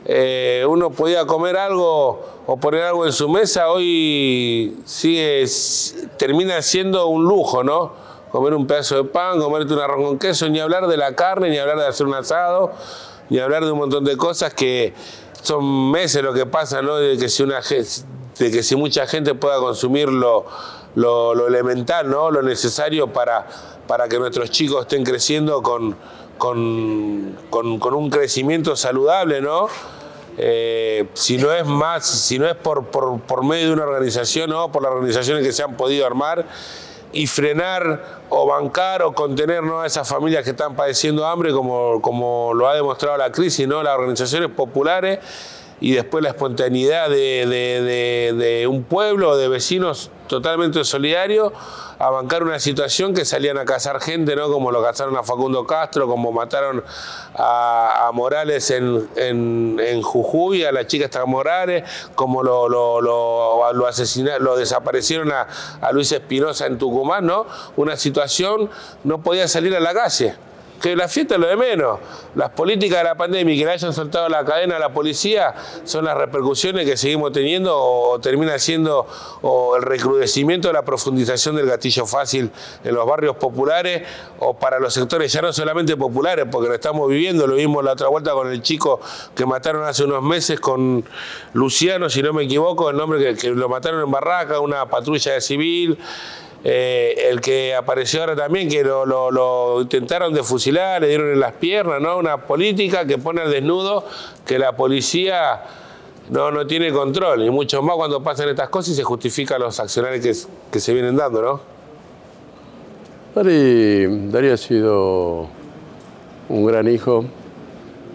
Eh, 0.06 0.66
uno 0.66 0.92
podía 0.92 1.26
comer 1.26 1.58
algo 1.58 2.26
o 2.48 2.56
poner 2.56 2.84
algo 2.84 3.06
en 3.06 3.12
su 3.12 3.28
mesa, 3.28 3.70
hoy 3.70 4.78
sigue, 4.86 5.46
termina 6.16 6.62
siendo 6.62 7.08
un 7.08 7.26
lujo, 7.26 7.66
¿no? 7.66 8.01
Comer 8.32 8.54
un 8.54 8.66
pedazo 8.66 8.96
de 8.96 9.04
pan, 9.04 9.40
comerte 9.40 9.74
un 9.74 9.80
arroz 9.80 10.06
con 10.06 10.18
queso, 10.18 10.48
ni 10.50 10.60
hablar 10.60 10.88
de 10.88 10.98
la 10.98 11.16
carne, 11.16 11.50
ni 11.50 11.58
hablar 11.58 11.78
de 11.78 11.88
hacer 11.88 12.08
un 12.08 12.14
asado, 12.14 12.72
ni 13.30 13.40
hablar 13.40 13.66
de 13.66 13.72
un 13.72 13.80
montón 13.80 14.04
de 14.04 14.18
cosas 14.18 14.54
que 14.54 14.94
son 15.42 15.92
meses 15.92 16.24
lo 16.24 16.34
que 16.34 16.46
pasa, 16.46 16.82
¿no? 16.82 16.96
De 16.98 17.18
que 17.18 17.28
si, 17.30 17.44
una, 17.44 17.62
de 17.62 18.52
que 18.52 18.64
si 18.64 18.76
mucha 18.76 19.08
gente 19.08 19.36
pueda 19.36 19.58
consumir 19.58 20.10
lo, 20.10 20.46
lo, 20.96 21.48
elemental, 21.48 22.10
¿no? 22.10 22.32
Lo 22.32 22.42
necesario 22.42 23.08
para, 23.08 23.48
para 23.88 24.08
que 24.08 24.20
nuestros 24.20 24.50
chicos 24.52 24.82
estén 24.82 25.04
creciendo 25.04 25.62
con, 25.62 25.96
con, 26.38 27.38
con, 27.50 27.94
un 27.94 28.10
crecimiento 28.10 28.76
saludable, 28.76 29.42
¿no? 29.42 29.68
Eh, 30.38 31.10
si 31.14 31.38
no 31.38 31.52
es 31.52 31.66
más, 31.66 32.06
si 32.06 32.40
no 32.40 32.48
es 32.48 32.56
por, 32.56 32.86
por, 32.86 33.20
por 33.22 33.44
medio 33.44 33.68
de 33.68 33.74
una 33.74 33.84
organización, 33.84 34.50
¿no? 34.50 34.72
por 34.72 34.82
las 34.82 34.94
organizaciones 34.94 35.46
que 35.46 35.52
se 35.52 35.62
han 35.62 35.76
podido 35.76 36.06
armar, 36.06 36.48
y 37.14 37.28
frenar 37.28 38.22
o 38.30 38.46
bancar 38.48 39.04
o 39.04 39.14
contener 39.14 39.64
a 39.64 39.86
esas 39.86 40.08
familias 40.08 40.44
que 40.44 40.52
están 40.52 40.76
padeciendo 40.76 41.26
hambre, 41.26 41.52
como, 41.52 42.02
como 42.02 42.54
lo 42.54 42.68
ha 42.68 42.76
demostrado 42.76 43.18
la 43.18 43.32
crisis, 43.32 43.68
¿no? 43.68 43.84
las 43.84 43.98
organizaciones 43.98 44.50
populares 44.50 45.20
y 45.80 45.94
después 45.94 46.24
la 46.24 46.30
espontaneidad 46.30 47.10
de, 47.10 47.46
de 48.38 48.68
un 48.68 48.84
pueblo, 48.84 49.36
de 49.38 49.48
vecinos 49.48 50.12
totalmente 50.32 50.86
solidarios 50.86 51.52
a 52.00 52.10
bancar 52.10 52.42
una 52.42 52.58
situación 52.58 53.14
que 53.14 53.26
salían 53.26 53.58
a 53.58 53.66
cazar 53.66 54.00
gente, 54.00 54.34
¿no? 54.34 54.50
Como 54.50 54.72
lo 54.72 54.82
cazaron 54.82 55.18
a 55.18 55.24
Facundo 55.24 55.68
Castro, 55.68 56.08
como 56.08 56.32
mataron 56.32 56.84
a, 57.36 58.10
Morales 58.14 58.72
en, 58.72 59.10
en, 59.18 60.02
Jujuy, 60.02 60.64
a 60.64 60.72
la 60.72 60.88
chica 60.88 61.06
esta 61.06 61.26
Morales, 61.26 61.84
como 62.16 62.44
lo, 62.44 62.70
lo, 62.70 63.02
lo, 63.02 63.74
lo 63.74 63.88
asesinaron, 63.88 64.44
lo 64.46 64.56
desaparecieron 64.56 65.34
a, 65.34 65.48
a 65.82 65.92
Luis 65.92 66.12
Espinosa 66.14 66.66
en 66.66 66.78
Tucumán, 66.78 67.26
¿no? 67.26 67.46
Una 67.76 67.98
situación, 67.98 68.70
no 69.04 69.22
podía 69.22 69.50
salir 69.50 69.76
a 69.76 69.82
la 69.82 69.94
calle 69.94 70.34
que 70.82 70.96
la 70.96 71.08
fiesta 71.08 71.36
es 71.36 71.42
lo 71.42 71.48
de 71.48 71.56
menos. 71.56 72.00
Las 72.36 72.50
políticas 72.50 73.00
de 73.00 73.04
la 73.04 73.16
pandemia 73.16 73.54
y 73.54 73.60
que 73.60 73.66
le 73.66 73.72
hayan 73.72 73.94
soltado 73.94 74.28
la 74.30 74.44
cadena 74.44 74.78
a 74.78 74.80
la 74.80 74.90
policía 74.90 75.54
son 75.84 76.06
las 76.06 76.18
repercusiones 76.18 76.86
que 76.86 76.98
seguimos 76.98 77.32
teniendo 77.32 77.78
o, 77.78 78.20
termina 78.20 78.58
siendo 78.58 79.06
o 79.42 79.76
el 79.76 79.84
recrudecimiento 79.84 80.70
de 80.70 80.74
la 80.74 80.84
profundización 80.84 81.56
del 81.56 81.68
gatillo 81.68 82.06
fácil 82.06 82.52
en 82.84 82.96
los 82.96 83.06
barrios 83.06 83.36
populares 83.36 84.08
o 84.40 84.56
para 84.56 84.80
los 84.80 84.94
sectores 84.94 85.32
ya 85.32 85.42
no 85.42 85.54
solamente 85.54 85.96
populares, 85.96 86.46
porque 86.52 86.70
lo 86.70 86.76
estamos 86.76 87.08
viviendo, 87.08 87.46
lo 87.46 87.56
vimos 87.56 87.84
la 87.84 87.92
otra 87.94 88.08
vuelta 88.08 88.32
con 88.32 88.52
el 88.52 88.62
chico 88.62 89.00
que 89.36 89.46
mataron 89.46 89.84
hace 89.84 90.04
unos 90.04 90.24
meses 90.24 90.60
con 90.60 91.06
Luciano, 91.54 92.10
si 92.10 92.24
no 92.24 92.34
me 92.34 92.44
equivoco, 92.44 92.90
el 92.90 92.98
nombre 92.98 93.20
que, 93.20 93.36
que 93.36 93.50
lo 93.50 93.70
mataron 93.70 94.02
en 94.02 94.12
Barraca, 94.12 94.60
una 94.60 94.88
patrulla 94.88 95.34
de 95.34 95.42
civil. 95.42 96.00
Eh, 96.64 97.30
el 97.32 97.42
que 97.42 97.74
apareció 97.74 98.20
ahora 98.22 98.36
también, 98.36 98.70
que 98.70 98.84
lo, 98.84 99.82
intentaron 99.82 100.34
de 100.34 100.44
fusilar, 100.44 101.02
le 101.02 101.08
dieron 101.08 101.32
en 101.32 101.40
las 101.40 101.54
piernas, 101.54 102.00
¿no? 102.00 102.18
Una 102.18 102.38
política 102.38 103.06
que 103.06 103.18
pone 103.18 103.42
al 103.42 103.52
desnudo 103.52 104.06
que 104.46 104.60
la 104.60 104.76
policía 104.76 105.64
no, 106.30 106.52
no 106.52 106.68
tiene 106.68 106.92
control, 106.92 107.44
y 107.44 107.50
mucho 107.50 107.82
más 107.82 107.96
cuando 107.96 108.22
pasan 108.22 108.50
estas 108.50 108.70
cosas 108.70 108.94
y 108.94 108.96
se 108.96 109.04
justifican 109.04 109.60
los 109.60 109.80
accionarios 109.80 110.48
que, 110.72 110.80
se 110.80 110.94
vienen 110.94 111.16
dando, 111.16 111.42
¿no? 111.42 111.62
Dari, 113.34 114.50
ha 114.50 114.58
sido 114.58 115.48
un 116.48 116.66
gran 116.66 116.88
hijo, 116.88 117.26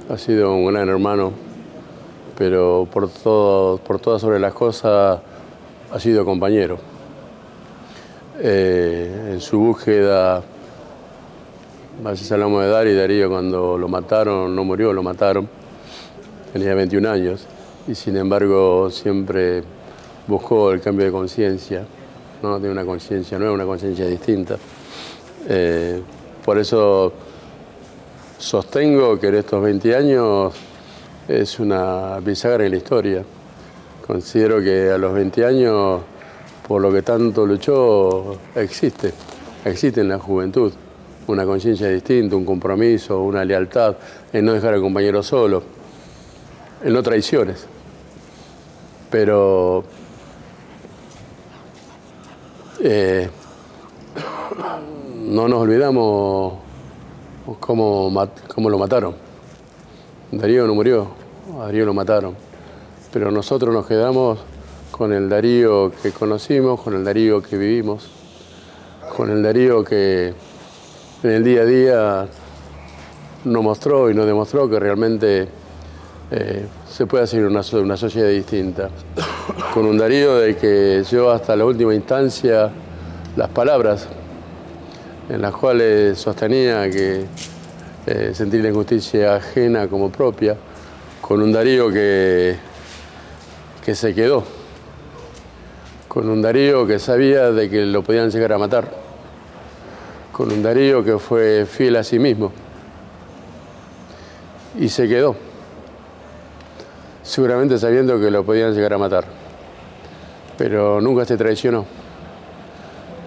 ha 0.09 0.18
sido 0.18 0.52
un 0.52 0.72
gran 0.72 0.88
hermano, 0.88 1.32
pero 2.38 2.87
por, 2.92 3.09
todo, 3.09 3.78
por 3.78 3.98
todas 3.98 4.20
sobre 4.20 4.38
las 4.38 4.52
cosas 4.52 5.18
ha 5.90 6.00
sido 6.00 6.24
compañero. 6.24 6.78
Eh, 8.38 9.31
en 9.33 9.40
su 9.40 9.59
búsqueda, 9.59 10.37
a 10.37 12.11
veces 12.11 12.31
hablamos 12.33 12.62
de 12.62 12.68
Darío, 12.68 12.99
Darío 12.99 13.31
cuando 13.31 13.79
lo 13.79 13.88
mataron, 13.88 14.55
no 14.55 14.62
murió, 14.62 14.92
lo 14.92 15.03
mataron, 15.03 15.49
tenía 16.53 16.75
21 16.75 17.11
años 17.11 17.46
y 17.88 17.94
sin 17.94 18.16
embargo 18.18 18.90
siempre 18.90 19.62
buscó 20.27 20.72
el 20.72 20.83
cambio 20.83 21.07
de 21.07 21.12
conciencia, 21.12 21.87
¿no? 22.42 22.61
de 22.61 22.68
una 22.68 22.85
conciencia 22.85 23.38
nueva, 23.38 23.55
una 23.55 23.64
conciencia 23.64 24.07
distinta. 24.07 24.59
Eh, 25.49 26.03
por 26.44 26.59
eso 26.59 27.12
sostengo 28.37 29.18
que 29.18 29.29
en 29.29 29.37
estos 29.37 29.62
20 29.62 29.96
años 29.96 30.53
es 31.27 31.59
una 31.59 32.20
bisagra 32.20 32.66
en 32.66 32.72
la 32.72 32.77
historia. 32.77 33.25
Considero 34.07 34.61
que 34.61 34.90
a 34.90 34.99
los 34.99 35.14
20 35.14 35.44
años, 35.44 36.03
por 36.66 36.83
lo 36.83 36.92
que 36.92 37.02
tanto 37.02 37.46
luchó, 37.46 38.38
existe, 38.55 39.12
existe 39.64 40.00
en 40.00 40.09
la 40.09 40.18
juventud 40.18 40.72
una 41.29 41.44
conciencia 41.44 41.88
distinta, 41.88 42.37
un 42.37 42.44
compromiso, 42.44 43.20
una 43.20 43.44
lealtad, 43.44 43.96
en 44.33 44.44
no 44.44 44.52
dejar 44.52 44.74
al 44.74 44.81
compañero 44.81 45.22
solo, 45.22 45.62
en 46.83 46.92
no 46.92 47.02
traiciones. 47.02 47.66
Pero 49.11 49.85
eh, 52.81 53.29
no 55.14 55.48
nos 55.48 55.61
olvidamos 55.61 56.55
cómo, 57.61 58.29
cómo 58.52 58.70
lo 58.70 58.79
mataron. 58.79 59.14
Darío 60.33 60.66
no 60.66 60.74
murió, 60.74 61.09
a 61.55 61.66
Darío 61.66 61.87
lo 61.87 61.94
mataron. 61.94 62.35
Pero 63.12 63.31
nosotros 63.31 63.72
nos 63.72 63.87
quedamos 63.87 64.38
con 64.96 65.12
el 65.12 65.28
Darío 65.28 65.92
que 66.02 66.11
conocimos, 66.11 66.80
con 66.80 66.94
el 66.94 67.04
Darío 67.04 67.42
que 67.42 67.59
vivimos, 67.59 68.09
con 69.14 69.30
el 69.30 69.42
Darío 69.42 69.85
que 69.85 70.32
en 71.22 71.30
el 71.30 71.44
día 71.44 71.61
a 71.61 71.64
día 71.66 72.28
nos 73.44 73.62
mostró 73.62 74.11
y 74.11 74.14
nos 74.14 74.24
demostró 74.24 74.70
que 74.70 74.80
realmente 74.80 75.48
eh, 76.30 76.66
se 76.88 77.04
puede 77.04 77.24
hacer 77.24 77.44
una, 77.44 77.62
sociedad 77.62 78.30
distinta. 78.30 78.88
Con 79.74 79.85
un 79.85 79.98
Darío 79.98 80.38
de 80.38 80.56
que 80.56 81.04
yo 81.11 81.30
hasta 81.30 81.54
la 81.56 81.66
última 81.66 81.94
instancia 81.94 82.70
las 83.37 83.50
palabras 83.50 84.09
en 85.28 85.42
las 85.42 85.54
cuales 85.54 86.18
sostenía 86.18 86.88
que 86.88 87.26
eh, 88.06 88.30
sentir 88.32 88.62
la 88.62 88.70
injusticia 88.70 89.37
ajena 89.37 89.88
como 89.88 90.11
propia, 90.11 90.56
con 91.20 91.42
un 91.42 91.52
Darío 91.52 91.90
que, 91.90 92.56
que 93.85 93.94
se 93.94 94.14
quedó, 94.14 94.55
con 96.16 96.31
un 96.31 96.40
Darío 96.40 96.87
que 96.87 96.98
sabía 96.98 97.52
de 97.52 97.68
que 97.68 97.85
lo 97.85 98.02
podían 98.02 98.31
llegar 98.31 98.55
a 98.55 98.57
matar. 98.57 98.88
Con 100.33 100.50
un 100.50 100.62
Darío 100.62 101.05
que 101.05 101.18
fue 101.18 101.66
fiel 101.66 101.94
a 101.96 102.02
sí 102.02 102.18
mismo. 102.18 102.52
Y 104.81 104.88
se 104.88 105.07
quedó, 105.09 105.37
seguramente 107.22 107.76
sabiendo 107.76 108.18
que 108.18 108.31
lo 108.31 108.46
podían 108.46 108.72
llegar 108.72 108.94
a 108.94 108.98
matar, 108.98 109.26
pero 110.57 111.02
nunca 111.02 111.26
se 111.26 111.37
traicionó. 111.37 111.85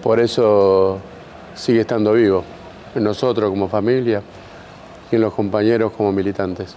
Por 0.02 0.18
eso 0.18 0.98
sigue 1.54 1.82
estando 1.82 2.14
vivo, 2.14 2.42
en 2.96 3.04
nosotros 3.04 3.50
como 3.50 3.68
familia 3.68 4.20
y 5.12 5.14
en 5.14 5.20
los 5.20 5.32
compañeros 5.32 5.92
como 5.92 6.10
militantes. 6.10 6.74